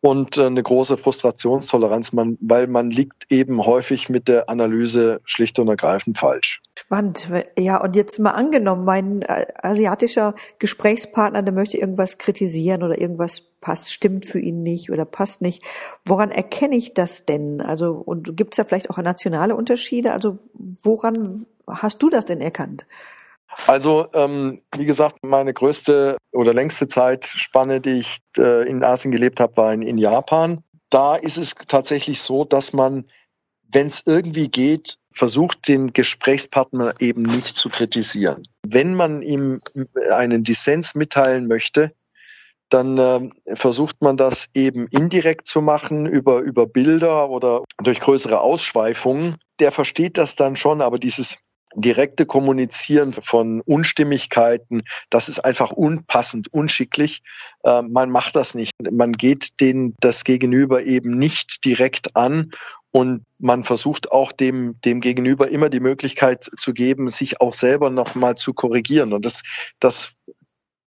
und 0.00 0.38
äh, 0.38 0.46
eine 0.46 0.62
große 0.62 0.96
Frustrationstoleranz, 0.96 2.12
man, 2.12 2.38
weil 2.40 2.66
man 2.66 2.90
liegt 2.90 3.30
eben 3.30 3.64
häufig 3.64 4.08
mit 4.08 4.28
der 4.28 4.48
Analyse 4.48 5.20
schlicht 5.24 5.58
und 5.58 5.68
ergreifend 5.68 6.18
falsch. 6.18 6.62
Spannend. 6.78 7.28
Ja, 7.58 7.82
und 7.82 7.96
jetzt 7.96 8.18
mal 8.18 8.32
angenommen, 8.32 8.84
mein 8.84 9.22
äh, 9.22 9.46
asiatischer 9.56 10.34
Gesprächspartner, 10.58 11.42
der 11.42 11.54
möchte 11.54 11.78
irgendwas 11.78 12.18
kritisieren 12.18 12.82
oder 12.82 13.00
irgendwas 13.00 13.42
passt, 13.60 13.92
stimmt 13.92 14.26
für 14.26 14.38
ihn 14.38 14.62
nicht 14.62 14.90
oder 14.90 15.04
passt 15.04 15.42
nicht. 15.42 15.64
Woran 16.04 16.30
erkenne 16.30 16.76
ich 16.76 16.94
das 16.94 17.24
denn? 17.24 17.60
Also, 17.60 17.92
und 17.92 18.36
gibt 18.36 18.54
es 18.54 18.58
da 18.58 18.64
vielleicht 18.64 18.90
auch 18.90 18.98
nationale 18.98 19.56
Unterschiede? 19.56 20.12
Also, 20.12 20.38
woran 20.54 21.46
hast 21.68 22.02
du 22.02 22.10
das 22.10 22.24
denn 22.24 22.40
erkannt? 22.40 22.86
Also, 23.66 24.08
ähm, 24.12 24.62
wie 24.76 24.84
gesagt, 24.84 25.16
meine 25.22 25.54
größte 25.54 26.18
oder 26.32 26.52
längste 26.52 26.88
Zeitspanne, 26.88 27.80
die 27.80 28.00
ich 28.00 28.18
äh, 28.36 28.68
in 28.68 28.84
Asien 28.84 29.12
gelebt 29.12 29.40
habe, 29.40 29.56
war 29.56 29.72
in, 29.72 29.82
in 29.82 29.98
Japan. 29.98 30.62
Da 30.90 31.16
ist 31.16 31.38
es 31.38 31.54
tatsächlich 31.54 32.20
so, 32.20 32.44
dass 32.44 32.72
man, 32.72 33.06
wenn 33.72 33.86
es 33.86 34.02
irgendwie 34.04 34.48
geht, 34.48 34.98
versucht, 35.12 35.66
den 35.68 35.92
Gesprächspartner 35.94 36.94
eben 37.00 37.22
nicht 37.22 37.56
zu 37.56 37.70
kritisieren. 37.70 38.46
Wenn 38.66 38.94
man 38.94 39.22
ihm 39.22 39.60
einen 40.12 40.44
Dissens 40.44 40.94
mitteilen 40.94 41.46
möchte, 41.46 41.92
dann 42.68 42.98
äh, 42.98 43.56
versucht 43.56 44.02
man 44.02 44.16
das 44.16 44.48
eben 44.54 44.88
indirekt 44.88 45.46
zu 45.46 45.62
machen 45.62 46.06
über, 46.06 46.40
über 46.40 46.66
Bilder 46.66 47.30
oder 47.30 47.64
durch 47.78 48.00
größere 48.00 48.40
Ausschweifungen. 48.40 49.36
Der 49.60 49.72
versteht 49.72 50.18
das 50.18 50.36
dann 50.36 50.56
schon, 50.56 50.82
aber 50.82 50.98
dieses 50.98 51.38
direkte 51.76 52.26
Kommunizieren 52.26 53.12
von 53.12 53.60
Unstimmigkeiten, 53.60 54.82
das 55.10 55.28
ist 55.28 55.40
einfach 55.40 55.70
unpassend, 55.70 56.52
unschicklich. 56.52 57.22
Äh, 57.64 57.82
man 57.82 58.10
macht 58.10 58.36
das 58.36 58.54
nicht. 58.54 58.72
Man 58.90 59.12
geht 59.12 59.60
den, 59.60 59.94
das 60.00 60.24
Gegenüber 60.24 60.84
eben 60.84 61.18
nicht 61.18 61.64
direkt 61.64 62.16
an 62.16 62.50
und 62.90 63.24
man 63.38 63.62
versucht 63.62 64.10
auch 64.10 64.32
dem, 64.32 64.80
dem 64.80 65.00
Gegenüber 65.02 65.50
immer 65.50 65.68
die 65.68 65.80
Möglichkeit 65.80 66.48
zu 66.58 66.72
geben, 66.72 67.08
sich 67.08 67.40
auch 67.42 67.52
selber 67.52 67.90
nochmal 67.90 68.36
zu 68.36 68.54
korrigieren. 68.54 69.12
Und 69.12 69.26
das, 69.26 69.42
das 69.80 70.14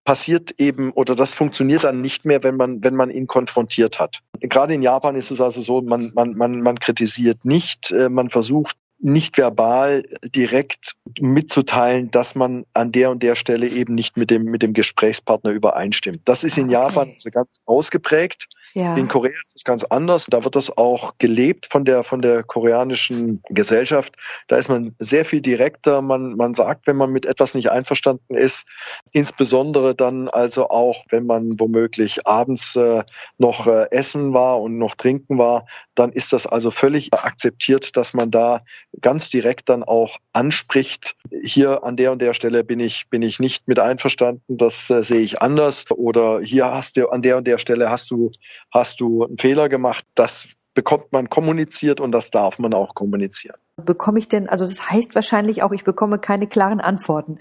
passiert 0.04 0.58
eben 0.58 0.90
oder 0.90 1.14
das 1.14 1.34
funktioniert 1.34 1.84
dann 1.84 2.00
nicht 2.00 2.24
mehr, 2.24 2.42
wenn 2.42 2.56
man, 2.56 2.82
wenn 2.82 2.96
man 2.96 3.10
ihn 3.10 3.28
konfrontiert 3.28 4.00
hat. 4.00 4.22
Gerade 4.40 4.74
in 4.74 4.82
Japan 4.82 5.14
ist 5.14 5.30
es 5.30 5.40
also 5.40 5.60
so, 5.60 5.82
man, 5.82 6.10
man, 6.14 6.34
man, 6.34 6.62
man 6.62 6.80
kritisiert 6.80 7.44
nicht, 7.44 7.92
äh, 7.92 8.08
man 8.08 8.28
versucht 8.28 8.76
nicht 9.00 9.38
verbal 9.38 10.04
direkt 10.22 10.96
mitzuteilen, 11.18 12.10
dass 12.10 12.34
man 12.34 12.64
an 12.74 12.92
der 12.92 13.10
und 13.10 13.22
der 13.22 13.34
Stelle 13.34 13.66
eben 13.66 13.94
nicht 13.94 14.16
mit 14.16 14.30
dem, 14.30 14.44
mit 14.44 14.62
dem 14.62 14.74
Gesprächspartner 14.74 15.50
übereinstimmt. 15.50 16.20
Das 16.26 16.44
ist 16.44 16.58
in 16.58 16.64
okay. 16.64 16.74
Japan 16.74 17.10
also 17.12 17.30
ganz 17.30 17.60
ausgeprägt. 17.64 18.48
Ja. 18.74 18.96
In 18.96 19.08
Korea 19.08 19.32
ist 19.42 19.56
es 19.56 19.64
ganz 19.64 19.84
anders. 19.84 20.26
Da 20.26 20.44
wird 20.44 20.54
das 20.54 20.76
auch 20.76 21.14
gelebt 21.18 21.66
von 21.70 21.84
der, 21.84 22.04
von 22.04 22.22
der 22.22 22.44
koreanischen 22.44 23.42
Gesellschaft. 23.48 24.14
Da 24.46 24.56
ist 24.56 24.68
man 24.68 24.94
sehr 24.98 25.24
viel 25.24 25.40
direkter. 25.40 26.02
Man, 26.02 26.36
man 26.36 26.54
sagt, 26.54 26.86
wenn 26.86 26.96
man 26.96 27.10
mit 27.10 27.26
etwas 27.26 27.54
nicht 27.54 27.70
einverstanden 27.70 28.36
ist, 28.36 28.68
insbesondere 29.12 29.94
dann 29.94 30.28
also 30.28 30.68
auch, 30.68 31.04
wenn 31.08 31.26
man 31.26 31.58
womöglich 31.58 32.26
abends 32.26 32.76
äh, 32.76 33.02
noch 33.38 33.66
äh, 33.66 33.90
essen 33.90 34.34
war 34.34 34.60
und 34.60 34.78
noch 34.78 34.94
trinken 34.94 35.38
war, 35.38 35.66
dann 35.94 36.12
ist 36.12 36.32
das 36.32 36.46
also 36.46 36.70
völlig 36.70 37.12
akzeptiert, 37.12 37.96
dass 37.96 38.14
man 38.14 38.30
da 38.30 38.60
ganz 39.00 39.28
direkt 39.28 39.68
dann 39.68 39.82
auch 39.82 40.18
anspricht. 40.32 41.16
Hier 41.42 41.84
an 41.84 41.96
der 41.96 42.12
und 42.12 42.20
der 42.20 42.34
Stelle 42.34 42.64
bin 42.64 42.80
ich, 42.80 43.08
bin 43.08 43.22
ich 43.22 43.38
nicht 43.40 43.68
mit 43.68 43.78
einverstanden. 43.78 44.42
Das 44.48 44.90
äh, 44.90 45.02
sehe 45.02 45.20
ich 45.20 45.40
anders. 45.40 45.90
Oder 45.90 46.40
hier 46.40 46.70
hast 46.70 46.96
du, 46.96 47.08
an 47.08 47.22
der 47.22 47.36
und 47.36 47.46
der 47.46 47.58
Stelle 47.58 47.90
hast 47.90 48.10
du 48.10 48.30
hast 48.70 49.00
du 49.00 49.24
einen 49.24 49.38
Fehler 49.38 49.68
gemacht. 49.68 50.04
Das 50.14 50.48
bekommt 50.74 51.12
man 51.12 51.28
kommuniziert 51.28 52.00
und 52.00 52.12
das 52.12 52.30
darf 52.30 52.58
man 52.58 52.74
auch 52.74 52.94
kommunizieren. 52.94 53.56
Bekomme 53.76 54.18
ich 54.18 54.28
denn, 54.28 54.48
also 54.48 54.64
das 54.64 54.90
heißt 54.90 55.14
wahrscheinlich 55.14 55.62
auch, 55.62 55.72
ich 55.72 55.84
bekomme 55.84 56.18
keine 56.18 56.46
klaren 56.46 56.80
Antworten. 56.80 57.38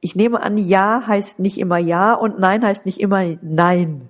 Ich 0.00 0.14
nehme 0.14 0.42
an, 0.42 0.58
ja 0.58 1.02
heißt 1.06 1.40
nicht 1.40 1.58
immer 1.58 1.78
ja 1.78 2.14
und 2.14 2.38
nein 2.38 2.64
heißt 2.64 2.86
nicht 2.86 3.00
immer 3.00 3.24
nein. 3.42 4.08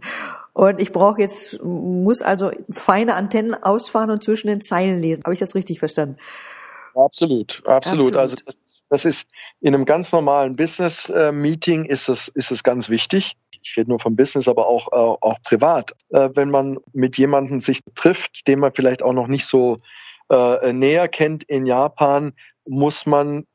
Und 0.52 0.80
ich 0.80 0.92
brauche 0.92 1.20
jetzt, 1.20 1.62
muss 1.64 2.22
also 2.22 2.52
feine 2.70 3.16
Antennen 3.16 3.54
ausfahren 3.54 4.10
und 4.10 4.22
zwischen 4.22 4.46
den 4.46 4.60
Zeilen 4.60 5.00
lesen. 5.00 5.24
Habe 5.24 5.34
ich 5.34 5.40
das 5.40 5.56
richtig 5.56 5.80
verstanden? 5.80 6.16
Absolut, 6.94 7.62
absolut. 7.66 8.14
absolut. 8.14 8.16
Also 8.16 8.36
das, 8.44 8.56
das, 8.88 9.04
ist 9.04 9.28
in 9.60 9.74
einem 9.74 9.84
ganz 9.84 10.12
normalen 10.12 10.56
Business-Meeting 10.56 11.84
ist 11.84 12.08
es, 12.08 12.28
ist 12.28 12.50
es 12.50 12.62
ganz 12.62 12.88
wichtig 12.88 13.36
ich 13.64 13.76
rede 13.76 13.90
nur 13.90 13.98
vom 13.98 14.16
Business, 14.16 14.48
aber 14.48 14.66
auch, 14.66 14.88
äh, 14.92 14.96
auch 15.20 15.42
privat, 15.42 15.92
äh, 16.10 16.30
wenn 16.34 16.50
man 16.50 16.78
mit 16.92 17.16
jemandem 17.16 17.60
sich 17.60 17.80
trifft, 17.94 18.46
den 18.46 18.60
man 18.60 18.72
vielleicht 18.74 19.02
auch 19.02 19.12
noch 19.12 19.26
nicht 19.26 19.46
so 19.46 19.78
äh, 20.30 20.72
näher 20.72 21.08
kennt 21.08 21.44
in 21.44 21.66
Japan, 21.66 22.34
muss 22.66 23.06
man 23.06 23.46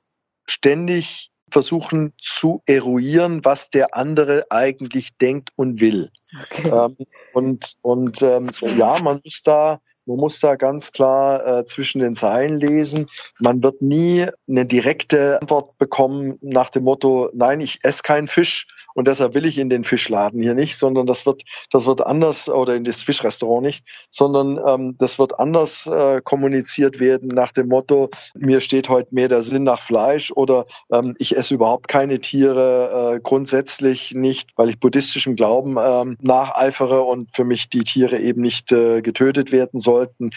ständig 0.45 1.31
versuchen 1.51 2.13
zu 2.21 2.61
eruieren, 2.67 3.43
was 3.43 3.69
der 3.69 3.95
andere 3.95 4.45
eigentlich 4.49 5.17
denkt 5.17 5.49
und 5.55 5.81
will. 5.81 6.11
Okay. 6.43 6.69
Ähm, 6.69 6.97
und 7.33 7.75
und 7.81 8.21
ähm, 8.21 8.51
ja, 8.61 8.99
man 9.01 9.21
muss 9.23 9.41
da 9.43 9.81
man 10.09 10.17
muss 10.17 10.39
da 10.39 10.55
ganz 10.55 10.91
klar 10.91 11.59
äh, 11.59 11.65
zwischen 11.65 12.01
den 12.01 12.15
Zeilen 12.15 12.55
lesen. 12.55 13.07
Man 13.39 13.61
wird 13.61 13.81
nie 13.81 14.25
eine 14.47 14.65
direkte 14.65 15.39
Antwort 15.39 15.77
bekommen 15.77 16.39
nach 16.41 16.71
dem 16.71 16.83
Motto, 16.83 17.29
nein, 17.33 17.61
ich 17.61 17.79
esse 17.83 18.01
keinen 18.01 18.27
Fisch 18.27 18.67
und 18.95 19.07
deshalb 19.07 19.35
will 19.35 19.45
ich 19.45 19.59
in 19.59 19.69
den 19.69 19.83
Fischladen 19.83 20.41
hier 20.41 20.55
nicht, 20.55 20.75
sondern 20.75 21.05
das 21.05 21.25
wird, 21.25 21.43
das 21.69 21.85
wird 21.85 22.01
anders 22.01 22.49
oder 22.49 22.75
in 22.75 22.83
das 22.83 23.03
Fischrestaurant 23.03 23.63
nicht, 23.63 23.85
sondern 24.09 24.59
ähm, 24.65 24.95
das 24.97 25.19
wird 25.19 25.39
anders 25.39 25.85
äh, 25.87 26.21
kommuniziert 26.23 26.99
werden 26.99 27.29
nach 27.29 27.51
dem 27.51 27.67
Motto, 27.67 28.09
mir 28.33 28.59
steht 28.59 28.89
heute 28.89 29.13
mehr 29.13 29.27
der 29.27 29.43
Sinn 29.43 29.63
nach 29.63 29.81
Fleisch 29.81 30.31
oder 30.31 30.65
ähm, 30.91 31.13
ich 31.19 31.37
esse 31.37 31.53
überhaupt 31.53 31.87
keine 31.87 32.19
Tiere, 32.19 33.13
äh, 33.15 33.19
grundsätzlich 33.21 34.13
nicht, 34.15 34.51
weil 34.55 34.69
ich 34.69 34.79
buddhistischem 34.79 35.35
Glauben 35.35 35.77
ähm, 35.79 36.17
nacheifere 36.21 37.01
und 37.01 37.29
für 37.31 37.45
mich 37.45 37.69
die 37.69 37.83
Tiere 37.83 38.17
eben 38.17 38.41
nicht 38.41 38.71
äh, 38.71 39.01
getötet 39.01 39.51
werden 39.51 39.79
sollen 39.79 39.98
sollten. 39.99 40.31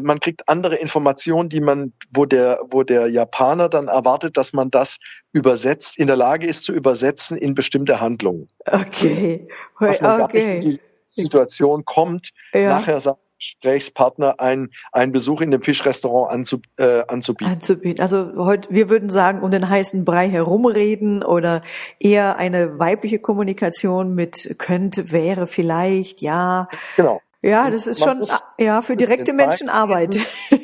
Man 0.00 0.20
kriegt 0.20 0.48
andere 0.48 0.76
Informationen, 0.76 1.48
die 1.48 1.60
man, 1.60 1.92
wo 2.10 2.26
der, 2.26 2.60
wo 2.70 2.82
der 2.82 3.08
Japaner 3.08 3.68
dann 3.68 3.88
erwartet, 3.88 4.36
dass 4.36 4.52
man 4.52 4.70
das 4.70 4.98
übersetzt, 5.32 5.98
in 5.98 6.06
der 6.06 6.16
Lage 6.16 6.46
ist 6.46 6.64
zu 6.64 6.72
übersetzen 6.72 7.36
in 7.36 7.54
bestimmte 7.54 8.00
Handlungen. 8.00 8.48
Okay. 8.66 9.48
Dass 9.80 10.00
man 10.00 10.20
okay. 10.20 10.38
gar 10.38 10.54
nicht 10.54 10.64
in 10.64 10.70
die 10.72 10.80
Situation 11.06 11.84
kommt, 11.84 12.30
ja. 12.52 12.68
nachher 12.68 13.00
sagt 13.00 13.20
Gesprächspartner 13.38 14.40
einen, 14.40 14.70
einen 14.92 15.12
Besuch 15.12 15.42
in 15.42 15.50
dem 15.50 15.60
Fischrestaurant 15.60 16.32
anzu, 16.32 16.60
äh, 16.78 17.02
anzubieten. 17.06 17.52
Anzubieten. 17.52 18.00
Also 18.00 18.32
heute, 18.36 18.70
wir 18.70 18.88
würden 18.88 19.10
sagen, 19.10 19.42
um 19.42 19.50
den 19.50 19.68
heißen 19.68 20.04
Brei 20.04 20.28
herumreden 20.30 21.22
oder 21.22 21.62
eher 22.00 22.36
eine 22.36 22.78
weibliche 22.78 23.18
Kommunikation 23.18 24.14
mit 24.14 24.54
könnte, 24.58 25.12
wäre, 25.12 25.46
vielleicht, 25.46 26.22
ja. 26.22 26.68
Genau. 26.96 27.20
Ja, 27.42 27.64
also 27.64 27.70
das 27.70 27.86
ist 27.86 28.02
schon, 28.02 28.24
ja, 28.58 28.82
für 28.82 28.96
direkte 28.96 29.32
Menschen 29.32 29.68
Arbeit. 29.68 30.16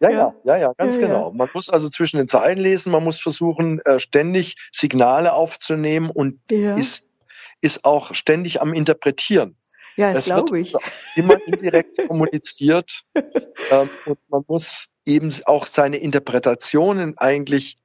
Ja, 0.00 0.10
ja, 0.10 0.34
ja, 0.44 0.56
ja, 0.56 0.72
ganz 0.76 0.96
ja, 0.96 1.06
genau. 1.06 1.32
Man 1.32 1.48
muss 1.54 1.70
also 1.70 1.88
zwischen 1.88 2.18
den 2.18 2.28
Zeilen 2.28 2.58
lesen, 2.58 2.92
man 2.92 3.02
muss 3.02 3.18
versuchen, 3.18 3.80
äh, 3.80 3.98
ständig 3.98 4.56
Signale 4.70 5.32
aufzunehmen 5.32 6.10
und 6.10 6.40
ja. 6.50 6.76
ist, 6.76 7.08
ist 7.60 7.84
auch 7.84 8.14
ständig 8.14 8.60
am 8.60 8.74
Interpretieren. 8.74 9.56
Ja, 9.96 10.12
das 10.12 10.26
glaube 10.26 10.60
ich. 10.60 10.74
Immer 11.14 11.38
indirekt 11.46 11.96
kommuniziert 12.08 13.04
ähm, 13.14 13.88
und 14.04 14.18
man 14.28 14.44
muss 14.46 14.88
eben 15.06 15.30
auch 15.46 15.64
seine 15.64 15.96
Interpretationen 15.96 17.16
eigentlich 17.16 17.76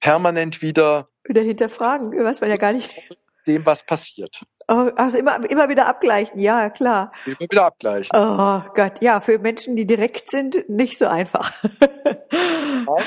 permanent 0.00 0.62
wieder 0.62 1.08
wieder 1.24 1.42
hinterfragen, 1.42 2.12
was 2.24 2.40
man 2.40 2.48
ja 2.48 2.56
gar 2.56 2.72
nicht 2.72 2.90
dem, 3.46 3.66
was 3.66 3.84
passiert. 3.84 4.40
Oh, 4.70 4.90
also 4.96 5.16
immer, 5.16 5.38
immer 5.50 5.70
wieder 5.70 5.88
abgleichen, 5.88 6.38
ja, 6.38 6.68
klar. 6.68 7.12
Immer 7.24 7.40
wieder 7.40 7.64
abgleichen. 7.64 8.10
Oh 8.14 8.60
Gott, 8.74 9.00
ja, 9.00 9.20
für 9.20 9.38
Menschen, 9.38 9.76
die 9.76 9.86
direkt 9.86 10.30
sind, 10.30 10.68
nicht 10.68 10.98
so 10.98 11.06
einfach. 11.06 11.52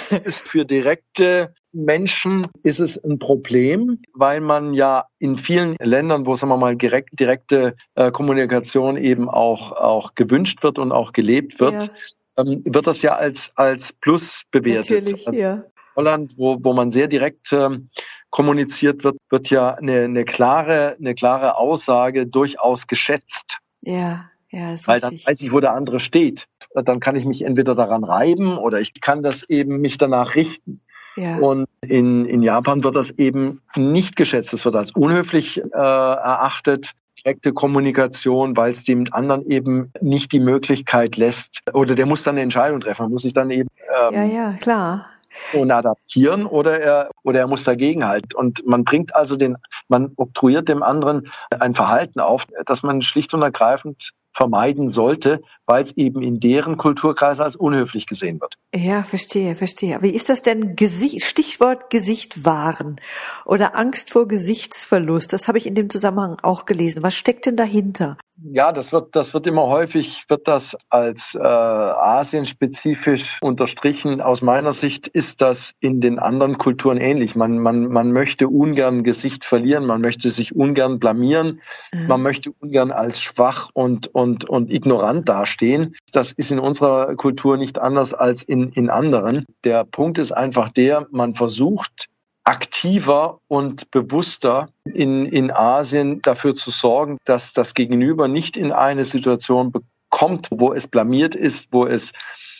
es 0.09 0.25
ist 0.25 0.49
für 0.49 0.65
direkte 0.65 1.53
Menschen 1.71 2.47
ist 2.63 2.79
es 2.79 2.97
ein 3.03 3.19
Problem, 3.19 4.01
weil 4.13 4.41
man 4.41 4.73
ja 4.73 5.05
in 5.19 5.37
vielen 5.37 5.75
Ländern, 5.79 6.25
wo 6.25 6.35
sagen 6.35 6.51
wir 6.51 6.57
mal 6.57 6.75
direkt, 6.75 7.19
direkte 7.19 7.75
äh, 7.93 8.09
Kommunikation 8.11 8.97
eben 8.97 9.29
auch 9.29 9.71
auch 9.71 10.15
gewünscht 10.15 10.63
wird 10.63 10.79
und 10.79 10.91
auch 10.91 11.13
gelebt 11.13 11.59
wird, 11.59 11.91
ja. 12.37 12.43
ähm, 12.43 12.63
wird 12.65 12.87
das 12.87 13.03
ja 13.03 13.15
als 13.15 13.51
als 13.55 13.93
Plus 13.93 14.43
bewertet. 14.51 15.03
Natürlich, 15.03 15.25
ja. 15.31 15.63
Holland, 15.95 16.33
wo 16.37 16.57
wo 16.61 16.73
man 16.73 16.89
sehr 16.91 17.07
direkt 17.07 17.53
ähm, 17.53 17.89
kommuniziert 18.31 19.03
wird, 19.03 19.17
wird 19.29 19.49
ja 19.49 19.75
eine, 19.75 20.05
eine 20.05 20.25
klare 20.25 20.95
eine 20.99 21.13
klare 21.13 21.57
Aussage 21.57 22.25
durchaus 22.25 22.87
geschätzt. 22.87 23.59
Ja. 23.81 24.25
Ja, 24.53 24.73
ist 24.73 24.85
Weil 24.85 24.99
dann 24.99 25.13
weiß 25.13 25.41
ich, 25.41 25.53
wo 25.53 25.61
der 25.61 25.73
andere 25.73 26.01
steht. 26.01 26.47
Dann 26.73 26.99
kann 26.99 27.15
ich 27.15 27.23
mich 27.23 27.43
entweder 27.43 27.73
daran 27.73 28.03
reiben 28.03 28.57
oder 28.57 28.81
ich 28.81 28.99
kann 28.99 29.23
das 29.23 29.49
eben 29.49 29.79
mich 29.79 29.97
danach 29.97 30.35
richten. 30.35 30.81
Ja. 31.15 31.37
Und 31.37 31.67
in, 31.81 32.25
in 32.25 32.43
Japan 32.43 32.83
wird 32.83 32.95
das 32.95 33.11
eben 33.11 33.61
nicht 33.77 34.17
geschätzt. 34.17 34.53
Es 34.53 34.65
wird 34.65 34.75
als 34.75 34.91
unhöflich 34.91 35.61
äh, 35.61 35.77
erachtet, 35.77 36.91
direkte 37.17 37.53
Kommunikation, 37.53 38.57
weil 38.57 38.71
es 38.71 38.83
dem 38.83 39.05
anderen 39.11 39.49
eben 39.49 39.89
nicht 40.01 40.33
die 40.33 40.41
Möglichkeit 40.41 41.15
lässt. 41.15 41.63
Oder 41.73 41.95
der 41.95 42.05
muss 42.05 42.23
dann 42.23 42.35
eine 42.35 42.41
Entscheidung 42.41 42.81
treffen. 42.81 43.09
Muss 43.09 43.21
sich 43.21 43.33
dann 43.33 43.51
eben 43.51 43.69
ähm, 44.09 44.13
ja, 44.13 44.23
ja, 44.25 44.53
klar 44.59 45.07
und 45.53 45.71
adaptieren 45.71 46.45
oder 46.45 46.79
er 46.79 47.09
oder 47.23 47.39
er 47.39 47.47
muss 47.47 47.63
dagegenhalten. 47.63 48.35
Und 48.35 48.65
man 48.65 48.83
bringt 48.83 49.15
also 49.15 49.35
den, 49.35 49.57
man 49.87 50.11
oktroyiert 50.15 50.67
dem 50.67 50.83
anderen 50.83 51.31
ein 51.49 51.75
Verhalten 51.75 52.19
auf, 52.19 52.45
das 52.65 52.83
man 52.83 53.01
schlicht 53.01 53.33
und 53.33 53.41
ergreifend 53.41 54.11
vermeiden 54.31 54.89
sollte, 54.89 55.41
weil 55.65 55.83
es 55.83 55.95
eben 55.97 56.21
in 56.21 56.39
deren 56.39 56.77
Kulturkreis 56.77 57.39
als 57.39 57.55
unhöflich 57.55 58.07
gesehen 58.07 58.39
wird. 58.41 58.55
Ja, 58.73 59.03
verstehe, 59.03 59.55
verstehe. 59.55 60.01
Wie 60.01 60.11
ist 60.11 60.29
das 60.29 60.41
denn 60.41 60.75
Gesicht, 60.75 61.23
Stichwort 61.23 61.89
Gesicht 61.89 62.45
wahren 62.45 62.99
oder 63.45 63.75
Angst 63.75 64.11
vor 64.11 64.27
Gesichtsverlust? 64.27 65.33
Das 65.33 65.47
habe 65.47 65.57
ich 65.57 65.65
in 65.65 65.75
dem 65.75 65.89
Zusammenhang 65.89 66.37
auch 66.41 66.65
gelesen. 66.65 67.03
Was 67.03 67.15
steckt 67.15 67.45
denn 67.45 67.55
dahinter? 67.55 68.17
Ja, 68.43 68.71
das 68.71 68.91
wird, 68.91 69.15
das 69.15 69.35
wird 69.35 69.45
immer 69.45 69.67
häufig, 69.67 70.25
wird 70.27 70.47
das 70.47 70.75
als 70.89 71.35
äh, 71.35 71.39
asienspezifisch 71.39 73.37
unterstrichen. 73.41 74.19
Aus 74.19 74.41
meiner 74.41 74.71
Sicht 74.71 75.07
ist 75.07 75.41
das 75.41 75.75
in 75.79 76.01
den 76.01 76.17
anderen 76.17 76.57
Kulturen 76.57 76.97
ähnlich. 76.97 77.35
Man, 77.35 77.59
man, 77.59 77.85
man 77.85 78.11
möchte 78.11 78.47
ungern 78.47 79.03
Gesicht 79.03 79.45
verlieren, 79.45 79.85
man 79.85 80.01
möchte 80.01 80.31
sich 80.31 80.55
ungern 80.55 80.97
blamieren, 80.97 81.61
mhm. 81.93 82.07
man 82.07 82.23
möchte 82.23 82.51
ungern 82.59 82.91
als 82.91 83.21
schwach 83.21 83.69
und, 83.73 84.07
und, 84.07 84.20
und 84.21 84.71
ignorant 84.71 85.27
dastehen. 85.27 85.95
Das 86.11 86.31
ist 86.31 86.51
in 86.51 86.59
unserer 86.59 87.15
Kultur 87.15 87.57
nicht 87.57 87.79
anders 87.79 88.13
als 88.13 88.43
in, 88.43 88.69
in 88.69 88.89
anderen. 88.89 89.45
Der 89.63 89.83
Punkt 89.83 90.17
ist 90.17 90.31
einfach 90.31 90.69
der, 90.69 91.07
man 91.11 91.35
versucht 91.35 92.09
aktiver 92.43 93.39
und 93.47 93.91
bewusster 93.91 94.69
in, 94.85 95.25
in 95.25 95.51
Asien 95.51 96.21
dafür 96.21 96.55
zu 96.55 96.71
sorgen, 96.71 97.17
dass 97.25 97.53
das 97.53 97.73
Gegenüber 97.73 98.27
nicht 98.27 98.57
in 98.57 98.71
eine 98.71 99.03
Situation 99.03 99.71
bekommt, 99.71 100.47
wo 100.51 100.73
es 100.73 100.87
blamiert 100.87 101.35
ist, 101.35 101.67
wo 101.71 101.85
es 101.85 102.13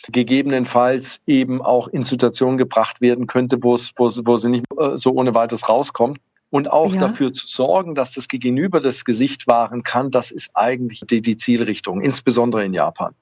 gegebenenfalls 0.08 1.20
eben 1.26 1.62
auch 1.62 1.88
in 1.88 2.04
Situationen 2.04 2.58
gebracht 2.58 3.00
werden 3.00 3.26
könnte, 3.26 3.62
wo 3.62 3.74
es, 3.74 3.92
wo, 3.96 4.10
wo 4.24 4.36
sie 4.36 4.50
nicht 4.50 4.64
äh, 4.78 4.96
so 4.96 5.12
ohne 5.12 5.34
weiteres 5.34 5.68
rauskommt. 5.68 6.18
Und 6.52 6.70
auch 6.70 6.92
ja. 6.92 7.00
dafür 7.00 7.32
zu 7.32 7.46
sorgen, 7.46 7.94
dass 7.94 8.12
das 8.12 8.28
Gegenüber 8.28 8.82
das 8.82 9.06
Gesicht 9.06 9.46
wahren 9.46 9.84
kann, 9.84 10.10
das 10.10 10.30
ist 10.30 10.50
eigentlich 10.52 11.00
die, 11.00 11.22
die 11.22 11.38
Zielrichtung, 11.38 12.02
insbesondere 12.02 12.62
in 12.62 12.74
Japan. 12.74 13.14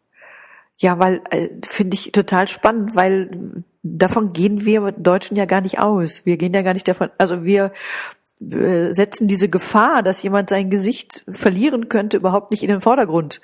Ja, 0.78 0.98
weil 0.98 1.22
äh, 1.30 1.48
finde 1.64 1.94
ich 1.94 2.10
total 2.10 2.48
spannend, 2.48 2.96
weil 2.96 3.62
davon 3.84 4.32
gehen 4.32 4.64
wir 4.64 4.90
Deutschen 4.90 5.36
ja 5.36 5.44
gar 5.44 5.60
nicht 5.60 5.78
aus. 5.78 6.26
Wir 6.26 6.38
gehen 6.38 6.52
ja 6.52 6.62
gar 6.62 6.74
nicht 6.74 6.88
davon, 6.88 7.10
also 7.18 7.44
wir 7.44 7.72
äh, 8.40 8.92
setzen 8.92 9.28
diese 9.28 9.48
Gefahr, 9.48 10.02
dass 10.02 10.24
jemand 10.24 10.48
sein 10.48 10.68
Gesicht 10.68 11.24
verlieren 11.28 11.88
könnte, 11.88 12.16
überhaupt 12.16 12.50
nicht 12.50 12.64
in 12.64 12.70
den 12.70 12.80
Vordergrund, 12.80 13.40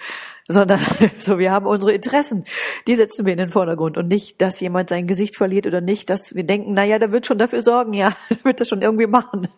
sondern 0.49 0.81
so 1.19 1.39
wir 1.39 1.51
haben 1.51 1.67
unsere 1.67 1.93
Interessen, 1.93 2.45
die 2.87 2.97
setzen 2.97 3.27
wir 3.27 3.33
in 3.33 3.39
den 3.39 3.49
Vordergrund 3.49 3.97
und 3.97 4.09
nicht, 4.09 4.41
dass 4.41 4.61
jemand 4.61 4.89
sein 4.89 5.07
Gesicht 5.07 5.37
verliert 5.37 5.67
oder 5.67 5.81
nicht, 5.81 6.11
dass 6.11 6.35
wir 6.35 6.45
denken, 6.45 6.75
na 6.75 6.85
ja, 6.85 6.99
der 6.99 7.13
wird 7.13 7.27
schon 7.27 7.39
dafür 7.39 7.63
sorgen, 7.63 7.93
ja, 7.93 8.13
der 8.31 8.45
wird 8.45 8.61
das 8.61 8.69
schon 8.69 8.83
irgendwie 8.83 9.07
machen. 9.07 9.49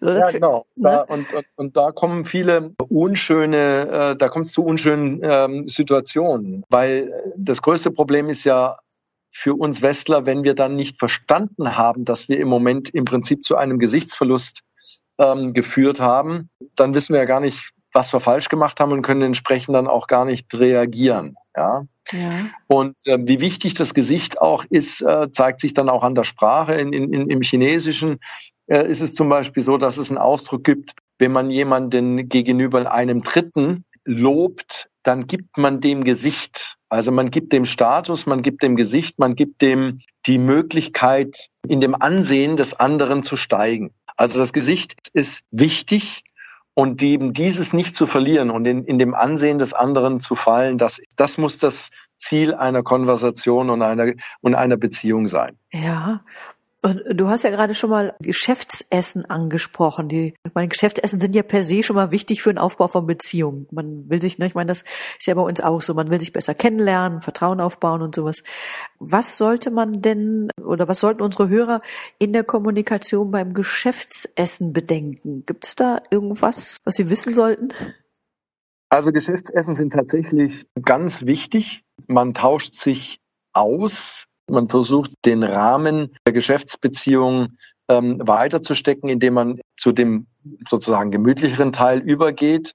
So, 0.00 0.10
ja, 0.10 0.30
genau. 0.30 0.66
Ne? 0.76 0.90
Da, 0.90 1.00
und, 1.02 1.32
und, 1.32 1.46
und 1.56 1.76
da 1.76 1.90
kommen 1.92 2.24
viele 2.24 2.74
unschöne, 2.88 4.12
äh, 4.12 4.16
da 4.16 4.28
kommt 4.28 4.46
es 4.46 4.52
zu 4.52 4.64
unschönen 4.64 5.20
ähm, 5.22 5.68
Situationen, 5.68 6.64
weil 6.68 7.12
das 7.36 7.62
größte 7.62 7.90
Problem 7.90 8.28
ist 8.28 8.44
ja 8.44 8.78
für 9.30 9.54
uns 9.54 9.82
Westler, 9.82 10.26
wenn 10.26 10.44
wir 10.44 10.54
dann 10.54 10.76
nicht 10.76 10.98
verstanden 10.98 11.76
haben, 11.76 12.04
dass 12.04 12.28
wir 12.28 12.38
im 12.38 12.48
Moment 12.48 12.88
im 12.90 13.04
Prinzip 13.04 13.42
zu 13.44 13.56
einem 13.56 13.80
Gesichtsverlust 13.80 14.62
ähm, 15.18 15.52
geführt 15.52 16.00
haben, 16.00 16.50
dann 16.76 16.94
wissen 16.94 17.12
wir 17.12 17.20
ja 17.20 17.26
gar 17.26 17.40
nicht, 17.40 17.73
was 17.94 18.12
wir 18.12 18.20
falsch 18.20 18.48
gemacht 18.48 18.80
haben 18.80 18.92
und 18.92 19.02
können 19.02 19.22
entsprechend 19.22 19.74
dann 19.74 19.86
auch 19.86 20.08
gar 20.08 20.24
nicht 20.24 20.52
reagieren. 20.52 21.36
Ja. 21.56 21.86
ja. 22.10 22.30
Und 22.66 22.96
äh, 23.06 23.18
wie 23.22 23.40
wichtig 23.40 23.74
das 23.74 23.94
Gesicht 23.94 24.40
auch 24.40 24.64
ist, 24.68 25.00
äh, 25.00 25.30
zeigt 25.32 25.60
sich 25.60 25.72
dann 25.72 25.88
auch 25.88 26.02
an 26.02 26.16
der 26.16 26.24
Sprache. 26.24 26.74
In, 26.74 26.92
in, 26.92 27.30
Im 27.30 27.40
Chinesischen 27.42 28.18
äh, 28.66 28.86
ist 28.88 29.00
es 29.00 29.14
zum 29.14 29.28
Beispiel 29.28 29.62
so, 29.62 29.78
dass 29.78 29.96
es 29.96 30.10
einen 30.10 30.18
Ausdruck 30.18 30.64
gibt, 30.64 30.92
wenn 31.18 31.32
man 31.32 31.50
jemanden 31.50 32.28
gegenüber 32.28 32.92
einem 32.92 33.22
Dritten 33.22 33.84
lobt, 34.04 34.88
dann 35.04 35.26
gibt 35.26 35.56
man 35.56 35.80
dem 35.80 36.02
Gesicht. 36.02 36.76
Also 36.88 37.12
man 37.12 37.30
gibt 37.30 37.52
dem 37.52 37.64
Status, 37.64 38.26
man 38.26 38.42
gibt 38.42 38.62
dem 38.62 38.74
Gesicht, 38.74 39.18
man 39.18 39.36
gibt 39.36 39.62
dem 39.62 40.00
die 40.26 40.38
Möglichkeit, 40.38 41.50
in 41.66 41.80
dem 41.80 41.94
Ansehen 41.94 42.56
des 42.56 42.74
anderen 42.74 43.22
zu 43.22 43.36
steigen. 43.36 43.92
Also 44.16 44.38
das 44.38 44.52
Gesicht 44.52 44.94
ist 45.12 45.42
wichtig 45.50 46.24
und 46.74 47.02
eben 47.02 47.32
dieses 47.32 47.72
nicht 47.72 47.96
zu 47.96 48.06
verlieren 48.06 48.50
und 48.50 48.66
in, 48.66 48.84
in 48.84 48.98
dem 48.98 49.14
Ansehen 49.14 49.58
des 49.58 49.72
anderen 49.72 50.20
zu 50.20 50.34
fallen, 50.34 50.76
das, 50.76 51.00
das 51.16 51.38
muss 51.38 51.58
das 51.58 51.90
Ziel 52.16 52.54
einer 52.54 52.82
Konversation 52.82 53.70
und 53.70 53.82
einer, 53.82 54.12
und 54.40 54.54
einer 54.54 54.76
Beziehung 54.76 55.28
sein. 55.28 55.58
Ja, 55.72 56.24
und 56.84 57.02
du 57.14 57.28
hast 57.28 57.44
ja 57.44 57.50
gerade 57.50 57.74
schon 57.74 57.88
mal 57.88 58.14
Geschäftsessen 58.20 59.24
angesprochen. 59.24 60.10
Die, 60.10 60.34
meine 60.52 60.68
Geschäftsessen 60.68 61.18
sind 61.18 61.34
ja 61.34 61.42
per 61.42 61.64
se 61.64 61.82
schon 61.82 61.96
mal 61.96 62.12
wichtig 62.12 62.42
für 62.42 62.52
den 62.52 62.58
Aufbau 62.58 62.88
von 62.88 63.06
Beziehungen. 63.06 63.66
Man 63.70 64.10
will 64.10 64.20
sich, 64.20 64.36
ne, 64.36 64.44
ich 64.44 64.54
meine, 64.54 64.68
das 64.68 64.84
ist 65.18 65.26
ja 65.26 65.32
bei 65.32 65.40
uns 65.40 65.62
auch 65.62 65.80
so. 65.80 65.94
Man 65.94 66.10
will 66.10 66.20
sich 66.20 66.34
besser 66.34 66.54
kennenlernen, 66.54 67.22
Vertrauen 67.22 67.62
aufbauen 67.62 68.02
und 68.02 68.14
sowas. 68.14 68.42
Was 68.98 69.38
sollte 69.38 69.70
man 69.70 70.02
denn 70.02 70.50
oder 70.62 70.86
was 70.86 71.00
sollten 71.00 71.22
unsere 71.22 71.48
Hörer 71.48 71.80
in 72.18 72.34
der 72.34 72.44
Kommunikation 72.44 73.30
beim 73.30 73.54
Geschäftsessen 73.54 74.74
bedenken? 74.74 75.46
Gibt 75.46 75.64
es 75.64 75.76
da 75.76 76.02
irgendwas, 76.10 76.82
was 76.84 76.96
sie 76.96 77.08
wissen 77.08 77.34
sollten? 77.34 77.70
Also 78.90 79.10
Geschäftsessen 79.10 79.74
sind 79.74 79.94
tatsächlich 79.94 80.66
ganz 80.82 81.24
wichtig. 81.24 81.82
Man 82.08 82.34
tauscht 82.34 82.74
sich 82.74 83.20
aus 83.54 84.26
man 84.48 84.68
versucht, 84.68 85.12
den 85.24 85.42
Rahmen 85.42 86.14
der 86.26 86.32
Geschäftsbeziehung 86.32 87.56
ähm, 87.88 88.20
weiterzustecken, 88.24 89.08
indem 89.08 89.34
man 89.34 89.60
zu 89.76 89.92
dem 89.92 90.26
sozusagen 90.66 91.10
gemütlicheren 91.10 91.72
Teil 91.72 92.00
übergeht. 92.00 92.74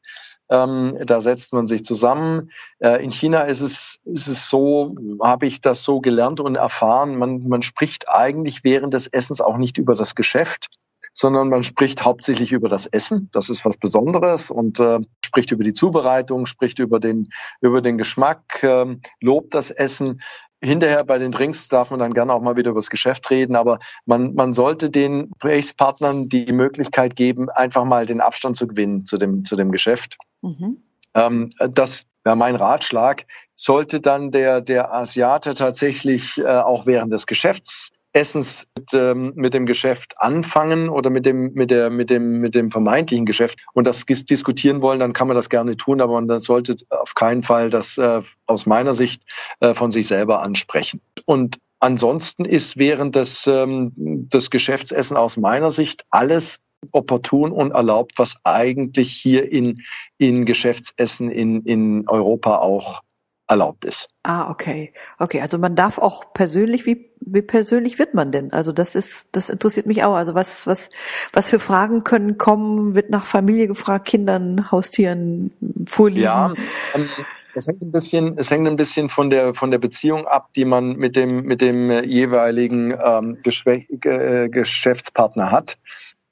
Ähm, 0.51 0.97
da 1.05 1.21
setzt 1.21 1.53
man 1.53 1.67
sich 1.67 1.85
zusammen. 1.85 2.49
Äh, 2.79 3.03
in 3.03 3.11
China 3.11 3.41
ist 3.41 3.61
es, 3.61 3.99
ist 4.05 4.27
es 4.27 4.49
so, 4.49 4.95
habe 5.21 5.45
ich 5.45 5.61
das 5.61 5.83
so 5.83 6.01
gelernt 6.01 6.39
und 6.39 6.55
erfahren, 6.55 7.17
man, 7.17 7.47
man 7.47 7.61
spricht 7.61 8.09
eigentlich 8.09 8.63
während 8.63 8.93
des 8.93 9.07
Essens 9.07 9.41
auch 9.41 9.57
nicht 9.57 9.77
über 9.77 9.93
das 9.93 10.15
Geschäft, 10.15 10.69
sondern 11.13 11.49
man 11.49 11.63
spricht 11.63 12.03
hauptsächlich 12.03 12.51
über 12.51 12.67
das 12.67 12.87
Essen. 12.87 13.29
Das 13.31 13.49
ist 13.49 13.63
was 13.63 13.77
Besonderes 13.77 14.49
und 14.49 14.79
äh, 14.79 14.99
spricht 15.23 15.51
über 15.51 15.63
die 15.63 15.73
Zubereitung, 15.73 16.47
spricht 16.47 16.79
über 16.79 16.99
den, 16.99 17.29
über 17.61 17.81
den 17.81 17.97
Geschmack, 17.99 18.63
äh, 18.63 18.97
lobt 19.21 19.53
das 19.53 19.69
Essen. 19.69 20.21
Hinterher 20.61 21.03
bei 21.05 21.17
den 21.17 21.31
Drinks 21.31 21.69
darf 21.69 21.89
man 21.89 21.99
dann 21.99 22.13
gerne 22.13 22.33
auch 22.33 22.41
mal 22.41 22.57
wieder 22.57 22.71
über 22.71 22.79
das 22.79 22.89
Geschäft 22.89 23.29
reden, 23.29 23.55
aber 23.55 23.79
man, 24.05 24.33
man 24.33 24.53
sollte 24.53 24.89
den 24.89 25.31
Gesprächspartnern 25.31 26.27
die 26.27 26.51
Möglichkeit 26.51 27.15
geben, 27.15 27.49
einfach 27.49 27.85
mal 27.85 28.05
den 28.05 28.19
Abstand 28.19 28.57
zu 28.57 28.67
gewinnen 28.67 29.05
zu 29.05 29.17
dem, 29.17 29.45
zu 29.45 29.55
dem 29.55 29.71
Geschäft. 29.71 30.17
Mhm. 30.41 30.83
Ähm, 31.13 31.49
das 31.59 32.05
wäre 32.23 32.35
mein 32.35 32.55
Ratschlag. 32.55 33.25
Sollte 33.55 34.01
dann 34.01 34.31
der, 34.31 34.61
der 34.61 34.93
Asiate 34.93 35.53
tatsächlich 35.53 36.37
äh, 36.37 36.45
auch 36.45 36.85
während 36.85 37.13
des 37.13 37.25
Geschäfts 37.25 37.91
Essens 38.13 38.67
mit, 38.75 38.93
ähm, 38.93 39.33
mit 39.35 39.53
dem 39.53 39.65
Geschäft 39.65 40.15
anfangen 40.17 40.89
oder 40.89 41.09
mit 41.09 41.25
dem, 41.25 41.53
mit 41.53 41.69
der, 41.69 41.89
mit 41.89 42.09
dem, 42.09 42.39
mit 42.39 42.55
dem 42.55 42.71
vermeintlichen 42.71 43.25
Geschäft 43.25 43.65
und 43.73 43.85
das 43.85 44.05
diskutieren 44.05 44.81
wollen, 44.81 44.99
dann 44.99 45.13
kann 45.13 45.27
man 45.27 45.37
das 45.37 45.49
gerne 45.49 45.77
tun, 45.77 46.01
aber 46.01 46.19
man 46.19 46.39
sollte 46.39 46.75
auf 46.89 47.13
keinen 47.13 47.43
Fall 47.43 47.69
das 47.69 47.97
äh, 47.97 48.21
aus 48.47 48.65
meiner 48.65 48.93
Sicht 48.93 49.23
äh, 49.59 49.73
von 49.73 49.91
sich 49.91 50.07
selber 50.07 50.41
ansprechen. 50.41 51.01
Und 51.25 51.59
ansonsten 51.79 52.45
ist 52.45 52.77
während 52.77 53.15
des, 53.15 53.45
ähm, 53.45 53.91
des 53.95 54.49
Geschäftsessen 54.49 55.15
aus 55.15 55.37
meiner 55.37 55.69
Sicht 55.69 56.05
alles 56.09 56.61
opportun 56.91 57.51
und 57.51 57.71
erlaubt, 57.71 58.13
was 58.17 58.37
eigentlich 58.43 59.11
hier 59.11 59.51
in, 59.51 59.81
in 60.17 60.45
Geschäftsessen 60.45 61.29
in, 61.29 61.61
in 61.63 62.07
Europa 62.07 62.57
auch 62.57 63.01
erlaubt 63.49 63.83
ist. 63.83 64.09
Ah, 64.23 64.49
okay. 64.49 64.93
Okay, 65.17 65.41
also 65.41 65.57
man 65.57 65.75
darf 65.75 65.97
auch 65.97 66.31
persönlich, 66.33 66.85
wie, 66.85 67.09
wie 67.19 67.41
persönlich 67.41 67.97
wird 67.97 68.13
man 68.13 68.31
denn? 68.31 68.53
Also 68.53 68.71
das 68.71 68.95
ist, 68.95 69.27
das 69.31 69.49
interessiert 69.49 69.87
mich 69.87 70.03
auch. 70.03 70.13
Also 70.13 70.35
was, 70.35 70.67
was, 70.67 70.91
was 71.33 71.49
für 71.49 71.59
Fragen 71.59 72.03
können 72.03 72.37
kommen? 72.37 72.93
Wird 72.93 73.09
nach 73.09 73.25
Familie 73.25 73.67
gefragt, 73.67 74.05
Kindern, 74.05 74.71
Haustieren, 74.71 75.51
Vorlieben? 75.87 76.23
Ja, 76.23 76.53
ähm, 76.93 77.09
es 77.55 77.67
hängt 77.67 77.81
ein 77.81 77.91
bisschen, 77.91 78.37
es 78.37 78.51
hängt 78.51 78.67
ein 78.67 78.75
bisschen 78.75 79.09
von 79.09 79.31
der 79.31 79.55
von 79.55 79.71
der 79.71 79.79
Beziehung 79.79 80.27
ab, 80.27 80.49
die 80.55 80.65
man 80.65 80.97
mit 80.97 81.15
dem 81.15 81.41
mit 81.43 81.61
dem 81.61 81.89
jeweiligen 82.03 82.93
ähm, 83.03 83.39
Geschäftspartner 83.43 85.51
hat. 85.51 85.79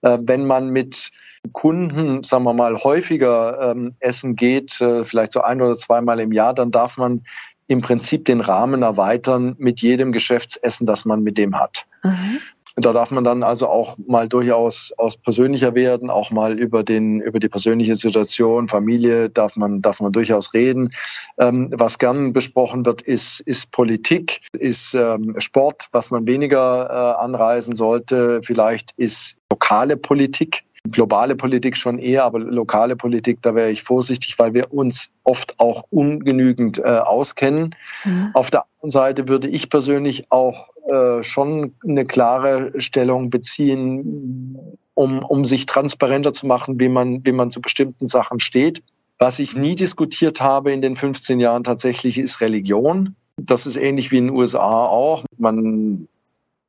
Äh, 0.04 0.20
wenn 0.22 0.46
man 0.46 0.70
mit 0.70 1.12
Kunden, 1.54 2.24
sagen 2.24 2.44
wir 2.44 2.54
mal, 2.54 2.76
häufiger 2.84 3.72
ähm, 3.72 3.96
essen 4.00 4.36
geht, 4.36 4.80
äh, 4.82 5.06
vielleicht 5.06 5.34
so 5.34 5.42
ein 5.42 5.62
oder 5.62 5.78
zweimal 5.78 6.20
im 6.20 6.32
Jahr, 6.32 6.54
dann 6.54 6.72
darf 6.72 6.98
man 6.98 7.24
im 7.68 7.82
Prinzip 7.82 8.26
den 8.26 8.42
Rahmen 8.42 8.82
erweitern 8.82 9.56
mit 9.58 9.82
jedem 9.82 10.12
Geschäftsessen, 10.12 10.86
das 10.86 11.06
man 11.06 11.22
mit 11.22 11.38
dem 11.38 11.60
hat. 11.60 11.86
Mhm. 12.04 12.40
Da 12.80 12.94
darf 12.94 13.10
man 13.10 13.24
dann 13.24 13.42
also 13.42 13.68
auch 13.70 13.98
mal 13.98 14.30
durchaus 14.30 14.94
aus 14.96 15.18
persönlicher 15.18 15.74
werden, 15.74 16.12
auch 16.12 16.30
mal 16.30 16.60
über 16.60 16.84
den 16.84 17.20
über 17.22 17.40
die 17.40 17.50
persönliche 17.50 17.96
Situation, 17.96 18.70
Familie 18.70 19.32
darf 19.32 19.56
man 19.56 19.82
darf 19.82 20.00
man 20.00 20.12
durchaus 20.12 20.54
reden. 20.54 20.92
Ähm, 21.40 21.72
was 21.74 21.98
gern 21.98 22.34
besprochen 22.34 22.86
wird, 22.86 23.02
ist 23.02 23.40
ist 23.40 23.72
Politik, 23.72 24.42
ist 24.54 24.94
ähm, 24.94 25.34
Sport, 25.40 25.88
was 25.92 26.12
man 26.12 26.28
weniger 26.28 26.88
äh, 26.88 27.24
anreisen 27.24 27.74
sollte. 27.74 28.42
Vielleicht 28.44 28.94
ist 28.96 29.38
lokale 29.52 29.98
Politik 29.98 30.64
globale 30.90 31.36
Politik 31.36 31.78
schon 31.78 32.00
eher, 32.00 32.24
aber 32.26 32.40
lokale 32.40 32.96
Politik, 32.96 33.42
da 33.42 33.56
wäre 33.56 33.72
ich 33.72 33.84
vorsichtig, 33.84 34.40
weil 34.40 34.54
wir 34.54 34.74
uns 34.74 35.12
oft 35.24 35.60
auch 35.60 35.86
ungenügend 35.90 36.78
äh, 36.80 36.84
auskennen. 36.84 37.76
Mhm. 38.04 38.32
Auf 38.34 38.52
der 38.52 38.66
anderen 38.66 38.92
Seite 38.92 39.28
würde 39.28 39.48
ich 39.48 39.70
persönlich 39.70 40.32
auch 40.32 40.70
äh, 40.88 41.24
schon 41.24 41.76
eine 41.84 42.06
klare 42.06 42.80
Stellung 42.80 43.30
beziehen, 43.30 44.78
um, 44.94 45.20
um 45.20 45.46
sich 45.46 45.66
transparenter 45.66 46.34
zu 46.34 46.48
machen, 46.48 46.80
wie 46.80 46.90
man, 46.90 47.26
wie 47.26 47.32
man 47.32 47.52
zu 47.52 47.62
bestimmten 47.62 48.06
Sachen 48.06 48.40
steht. 48.40 48.84
Was 49.20 49.40
ich 49.40 49.56
nie 49.56 49.76
diskutiert 49.76 50.42
habe 50.42 50.72
in 50.72 50.82
den 50.82 50.96
15 50.96 51.40
Jahren 51.40 51.64
tatsächlich 51.64 52.18
ist 52.18 52.40
Religion. 52.40 53.16
Das 53.36 53.66
ist 53.66 53.76
ähnlich 53.76 54.12
wie 54.12 54.18
in 54.18 54.28
den 54.28 54.36
USA 54.36 54.86
auch. 54.86 55.24
Man 55.38 56.08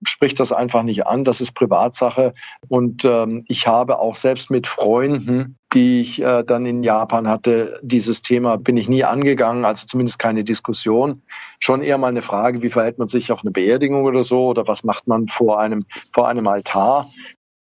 spricht 0.06 0.40
das 0.40 0.52
einfach 0.52 0.82
nicht 0.82 1.06
an. 1.06 1.24
Das 1.24 1.40
ist 1.40 1.52
Privatsache. 1.52 2.32
Und 2.68 3.04
ähm, 3.04 3.44
ich 3.48 3.66
habe 3.66 3.98
auch 3.98 4.16
selbst 4.16 4.50
mit 4.50 4.66
Freunden, 4.66 5.58
die 5.72 6.00
ich 6.00 6.22
äh, 6.22 6.44
dann 6.44 6.66
in 6.66 6.82
Japan 6.82 7.28
hatte, 7.28 7.78
dieses 7.82 8.22
Thema 8.22 8.56
bin 8.56 8.76
ich 8.76 8.88
nie 8.88 9.04
angegangen, 9.04 9.64
also 9.64 9.86
zumindest 9.86 10.18
keine 10.18 10.44
Diskussion. 10.44 11.22
Schon 11.58 11.82
eher 11.82 11.98
mal 11.98 12.08
eine 12.08 12.22
Frage, 12.22 12.62
wie 12.62 12.70
verhält 12.70 12.98
man 12.98 13.08
sich 13.08 13.32
auf 13.32 13.42
eine 13.42 13.50
Beerdigung 13.50 14.04
oder 14.04 14.22
so 14.22 14.46
oder 14.46 14.68
was 14.68 14.84
macht 14.84 15.06
man 15.06 15.28
vor 15.28 15.60
einem, 15.60 15.86
vor 16.12 16.28
einem 16.28 16.46
Altar, 16.46 17.10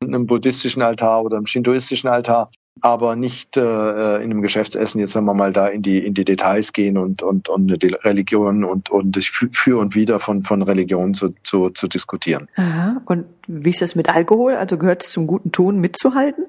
einem 0.01 0.27
buddhistischen 0.27 0.83
Altar 0.83 1.23
oder 1.23 1.37
einem 1.37 1.47
shintoistischen 1.47 2.09
Altar 2.09 2.51
aber 2.81 3.17
nicht 3.17 3.57
äh, 3.57 4.17
in 4.17 4.31
einem 4.31 4.43
Geschäftsessen 4.43 5.01
jetzt 5.01 5.13
sagen 5.13 5.27
wir 5.27 5.35
mal 5.35 5.53
da 5.53 5.67
in 5.67 5.83
die 5.83 6.05
in 6.05 6.15
die 6.15 6.25
Details 6.25 6.73
gehen 6.73 6.99
und 6.99 7.23
und 7.23 7.49
und 7.49 7.83
die 7.83 7.89
Religion 7.89 8.65
und 8.65 8.91
und 8.91 9.17
das 9.17 9.27
für 9.27 9.79
und 9.79 9.95
wieder 9.95 10.19
von 10.19 10.43
von 10.43 10.63
Religion 10.63 11.15
zu, 11.15 11.35
zu 11.43 11.71
zu 11.71 11.89
diskutieren. 11.89 12.49
Aha. 12.57 13.01
Und 13.07 13.27
wie 13.47 13.71
ist 13.71 13.83
es 13.83 13.95
mit 13.95 14.09
Alkohol? 14.09 14.55
Also 14.55 14.77
gehört 14.77 15.05
es 15.05 15.13
zum 15.13 15.27
guten 15.27 15.53
Ton 15.53 15.79
mitzuhalten? 15.79 16.47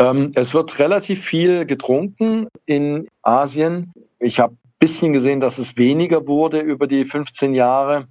Ähm, 0.00 0.32
es 0.34 0.54
wird 0.54 0.78
relativ 0.78 1.22
viel 1.24 1.66
getrunken 1.66 2.48
in 2.66 3.06
Asien. 3.22 3.92
Ich 4.18 4.40
habe 4.40 4.56
bisschen 4.80 5.12
gesehen, 5.12 5.40
dass 5.40 5.58
es 5.58 5.76
weniger 5.76 6.26
wurde 6.26 6.60
über 6.60 6.86
die 6.86 7.04
15 7.04 7.54
Jahre 7.54 8.08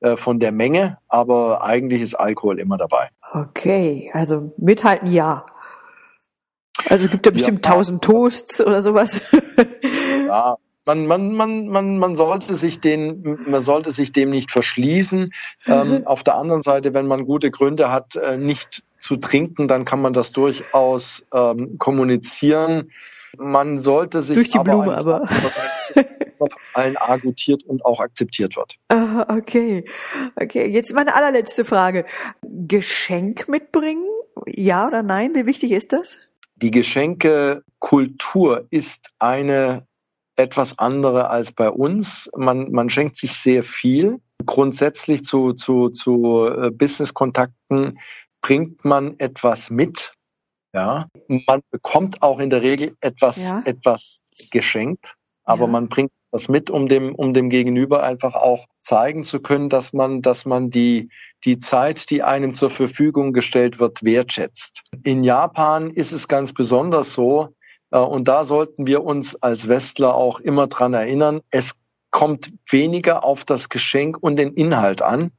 äh, 0.00 0.16
von 0.16 0.40
der 0.40 0.52
Menge, 0.52 0.98
aber 1.08 1.62
eigentlich 1.64 2.02
ist 2.02 2.14
Alkohol 2.14 2.58
immer 2.58 2.76
dabei. 2.76 3.08
Okay, 3.32 4.10
also 4.12 4.52
mithalten 4.58 5.10
ja. 5.10 5.46
Also 6.86 7.08
gibt 7.08 7.26
ja 7.26 7.32
bestimmt 7.32 7.64
tausend 7.64 8.04
ja. 8.04 8.12
Toasts 8.12 8.60
oder 8.60 8.82
sowas. 8.82 9.20
Ja, 10.26 10.56
man, 10.88 11.06
man, 11.06 11.32
man, 11.32 11.68
man, 11.68 11.98
man 11.98 12.16
sollte 12.16 12.54
sich 12.54 12.80
den, 12.80 13.38
man 13.46 13.60
sollte 13.60 13.92
sich 13.92 14.10
dem 14.10 14.30
nicht 14.30 14.50
verschließen. 14.50 15.32
Ähm, 15.66 16.02
auf 16.06 16.24
der 16.24 16.36
anderen 16.36 16.62
Seite, 16.62 16.94
wenn 16.94 17.06
man 17.06 17.26
gute 17.26 17.50
Gründe 17.50 17.92
hat, 17.92 18.16
äh, 18.16 18.36
nicht 18.36 18.82
zu 18.98 19.16
trinken, 19.16 19.68
dann 19.68 19.84
kann 19.84 20.00
man 20.00 20.14
das 20.14 20.32
durchaus 20.32 21.26
ähm, 21.32 21.78
kommunizieren. 21.78 22.90
Man 23.36 23.76
sollte 23.76 24.22
sich 24.22 24.34
durch 24.34 24.48
die 24.48 24.58
Blume 24.58 24.96
aber, 24.96 25.22
aber. 25.22 25.28
von 26.38 26.48
allen 26.72 26.96
argutiert 26.96 27.64
und 27.64 27.84
auch 27.84 28.00
akzeptiert 28.00 28.56
wird. 28.56 28.76
Ah, 28.88 29.36
okay, 29.36 29.84
okay. 30.40 30.66
Jetzt 30.66 30.94
meine 30.94 31.14
allerletzte 31.14 31.66
Frage: 31.66 32.06
Geschenk 32.42 33.48
mitbringen? 33.48 34.06
Ja 34.46 34.86
oder 34.86 35.02
nein? 35.02 35.34
Wie 35.34 35.44
wichtig 35.44 35.72
ist 35.72 35.92
das? 35.92 36.16
Die 36.60 36.70
Geschenkekultur 36.72 38.66
ist 38.70 39.10
eine 39.20 39.86
etwas 40.34 40.78
andere 40.78 41.30
als 41.30 41.52
bei 41.52 41.70
uns. 41.70 42.28
Man, 42.36 42.72
man 42.72 42.90
schenkt 42.90 43.16
sich 43.16 43.38
sehr 43.38 43.62
viel. 43.62 44.20
Grundsätzlich 44.44 45.24
zu, 45.24 45.52
zu, 45.52 45.90
zu 45.90 46.46
äh, 46.46 46.70
Business-Kontakten 46.70 48.00
bringt 48.40 48.84
man 48.84 49.18
etwas 49.20 49.70
mit. 49.70 50.14
Ja, 50.74 51.08
man 51.28 51.60
bekommt 51.70 52.22
auch 52.22 52.40
in 52.40 52.50
der 52.50 52.62
Regel 52.62 52.96
etwas, 53.00 53.38
ja. 53.38 53.62
etwas 53.64 54.22
geschenkt, 54.50 55.14
aber 55.44 55.66
ja. 55.66 55.68
man 55.68 55.88
bringt 55.88 56.12
das 56.30 56.48
mit, 56.48 56.70
um 56.70 56.88
dem, 56.88 57.14
um 57.14 57.32
dem 57.32 57.48
Gegenüber 57.50 58.02
einfach 58.02 58.34
auch 58.34 58.66
zeigen 58.82 59.24
zu 59.24 59.40
können, 59.40 59.68
dass 59.68 59.92
man, 59.92 60.22
dass 60.22 60.44
man 60.44 60.70
die, 60.70 61.10
die 61.44 61.58
Zeit, 61.58 62.10
die 62.10 62.22
einem 62.22 62.54
zur 62.54 62.70
Verfügung 62.70 63.32
gestellt 63.32 63.78
wird, 63.78 64.02
wertschätzt. 64.02 64.82
In 65.04 65.24
Japan 65.24 65.90
ist 65.90 66.12
es 66.12 66.28
ganz 66.28 66.52
besonders 66.52 67.14
so, 67.14 67.54
äh, 67.90 67.98
und 67.98 68.28
da 68.28 68.44
sollten 68.44 68.86
wir 68.86 69.04
uns 69.04 69.36
als 69.36 69.68
Westler 69.68 70.14
auch 70.14 70.40
immer 70.40 70.66
dran 70.66 70.94
erinnern, 70.94 71.40
es 71.50 71.78
kommt 72.10 72.52
weniger 72.70 73.24
auf 73.24 73.44
das 73.44 73.68
Geschenk 73.68 74.18
und 74.20 74.36
den 74.36 74.54
Inhalt 74.54 75.02
an, 75.02 75.32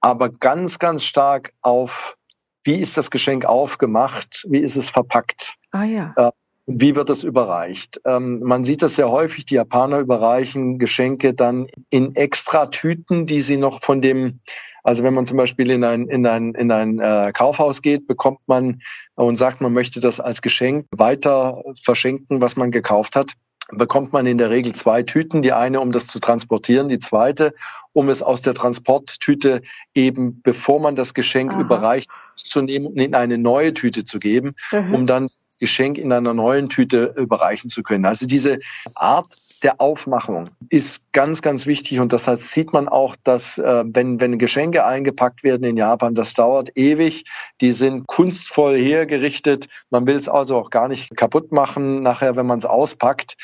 aber 0.00 0.28
ganz, 0.30 0.78
ganz 0.78 1.04
stark 1.04 1.52
auf, 1.60 2.16
wie 2.64 2.76
ist 2.76 2.96
das 2.96 3.10
Geschenk 3.10 3.46
aufgemacht, 3.46 4.46
wie 4.48 4.58
ist 4.58 4.76
es 4.76 4.90
verpackt. 4.90 5.54
Ah 5.70 5.84
ja. 5.84 6.12
Äh, 6.16 6.30
wie 6.72 6.94
wird 6.94 7.10
das 7.10 7.24
überreicht? 7.24 8.00
Ähm, 8.04 8.40
man 8.42 8.64
sieht 8.64 8.82
das 8.82 8.94
sehr 8.94 9.10
häufig, 9.10 9.44
die 9.44 9.56
Japaner 9.56 9.98
überreichen 9.98 10.78
Geschenke 10.78 11.34
dann 11.34 11.66
in 11.90 12.14
extra 12.14 12.66
Tüten, 12.66 13.26
die 13.26 13.40
sie 13.40 13.56
noch 13.56 13.82
von 13.82 14.00
dem, 14.00 14.40
also 14.84 15.02
wenn 15.02 15.14
man 15.14 15.26
zum 15.26 15.36
Beispiel 15.36 15.70
in 15.70 15.84
ein, 15.84 16.08
in 16.08 16.26
ein, 16.26 16.54
in 16.54 16.70
ein 16.70 17.00
äh, 17.00 17.32
Kaufhaus 17.34 17.82
geht, 17.82 18.06
bekommt 18.06 18.40
man 18.46 18.82
und 19.14 19.36
sagt, 19.36 19.60
man 19.60 19.72
möchte 19.72 20.00
das 20.00 20.20
als 20.20 20.42
Geschenk 20.42 20.86
weiter 20.90 21.62
verschenken, 21.82 22.40
was 22.40 22.56
man 22.56 22.70
gekauft 22.70 23.16
hat 23.16 23.34
bekommt 23.72 24.12
man 24.12 24.26
in 24.26 24.38
der 24.38 24.50
Regel 24.50 24.74
zwei 24.74 25.02
Tüten. 25.02 25.42
Die 25.42 25.52
eine, 25.52 25.80
um 25.80 25.92
das 25.92 26.06
zu 26.06 26.18
transportieren, 26.18 26.88
die 26.88 26.98
zweite, 26.98 27.54
um 27.92 28.08
es 28.08 28.22
aus 28.22 28.42
der 28.42 28.54
Transporttüte 28.54 29.62
eben, 29.94 30.42
bevor 30.42 30.80
man 30.80 30.96
das 30.96 31.14
Geschenk 31.14 31.52
Aha. 31.52 31.60
überreicht, 31.60 32.10
zu 32.34 32.62
nehmen 32.62 32.86
und 32.86 32.98
in 32.98 33.14
eine 33.14 33.38
neue 33.38 33.74
Tüte 33.74 34.04
zu 34.04 34.18
geben, 34.18 34.54
mhm. 34.72 34.94
um 34.94 35.06
dann 35.06 35.28
Geschenk 35.60 35.98
in 35.98 36.12
einer 36.12 36.34
neuen 36.34 36.68
Tüte 36.68 37.14
überreichen 37.16 37.70
zu 37.70 37.82
können. 37.82 38.06
Also 38.06 38.26
diese 38.26 38.58
Art 38.94 39.36
der 39.62 39.80
Aufmachung 39.80 40.50
ist 40.70 41.12
ganz, 41.12 41.42
ganz 41.42 41.66
wichtig 41.66 42.00
und 42.00 42.12
das 42.12 42.26
heißt, 42.26 42.50
sieht 42.50 42.72
man 42.72 42.88
auch, 42.88 43.14
dass 43.22 43.58
äh, 43.58 43.84
wenn, 43.86 44.20
wenn 44.20 44.38
Geschenke 44.38 44.84
eingepackt 44.84 45.44
werden 45.44 45.64
in 45.64 45.76
Japan, 45.76 46.14
das 46.14 46.34
dauert 46.34 46.76
ewig, 46.76 47.24
die 47.60 47.72
sind 47.72 48.06
kunstvoll 48.06 48.78
hergerichtet, 48.78 49.68
man 49.90 50.06
will 50.06 50.16
es 50.16 50.28
also 50.28 50.56
auch 50.56 50.70
gar 50.70 50.88
nicht 50.88 51.14
kaputt 51.16 51.52
machen 51.52 52.02
nachher, 52.02 52.36
wenn 52.36 52.46
man 52.46 52.58
es 52.58 52.64
auspackt. 52.64 53.36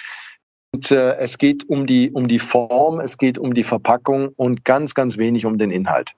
Und 0.73 0.91
äh, 0.91 1.17
es 1.17 1.39
geht 1.39 1.69
um 1.69 1.87
die, 1.87 2.11
um 2.11 2.29
die 2.29 2.39
Form, 2.39 3.01
es 3.01 3.19
geht 3.19 3.39
um 3.39 3.55
die 3.55 3.63
Verpackung 3.63 4.29
und 4.37 4.65
ganz, 4.65 4.95
ganz 4.95 5.17
wenig 5.17 5.47
um 5.47 5.59
den 5.59 5.71
Inhalt. 5.71 6.13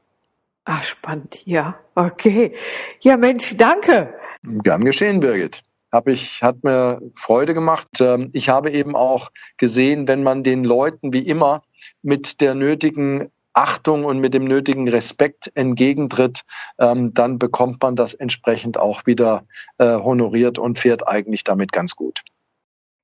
Ah, 0.64 0.82
spannend. 0.82 1.42
Ja, 1.44 1.78
okay. 1.94 2.54
Ja, 3.00 3.16
Mensch, 3.16 3.56
danke. 3.56 4.14
Gern 4.42 4.84
geschehen, 4.84 5.20
Birgit 5.20 5.62
habe 5.92 6.12
ich, 6.12 6.42
hat 6.42 6.64
mir 6.64 7.00
Freude 7.14 7.54
gemacht. 7.54 8.00
Ähm, 8.00 8.30
ich 8.32 8.48
habe 8.48 8.70
eben 8.70 8.94
auch 8.96 9.30
gesehen, 9.56 10.08
wenn 10.08 10.22
man 10.22 10.42
den 10.42 10.64
Leuten 10.64 11.12
wie 11.12 11.26
immer 11.26 11.62
mit 12.02 12.40
der 12.40 12.54
nötigen 12.54 13.28
Achtung 13.52 14.04
und 14.04 14.20
mit 14.20 14.34
dem 14.34 14.44
nötigen 14.44 14.88
Respekt 14.88 15.50
entgegentritt, 15.54 16.42
ähm, 16.78 17.12
dann 17.14 17.38
bekommt 17.38 17.82
man 17.82 17.96
das 17.96 18.14
entsprechend 18.14 18.78
auch 18.78 19.06
wieder 19.06 19.46
äh, 19.78 19.96
honoriert 19.96 20.58
und 20.58 20.78
fährt 20.78 21.08
eigentlich 21.08 21.44
damit 21.44 21.72
ganz 21.72 21.96
gut. 21.96 22.22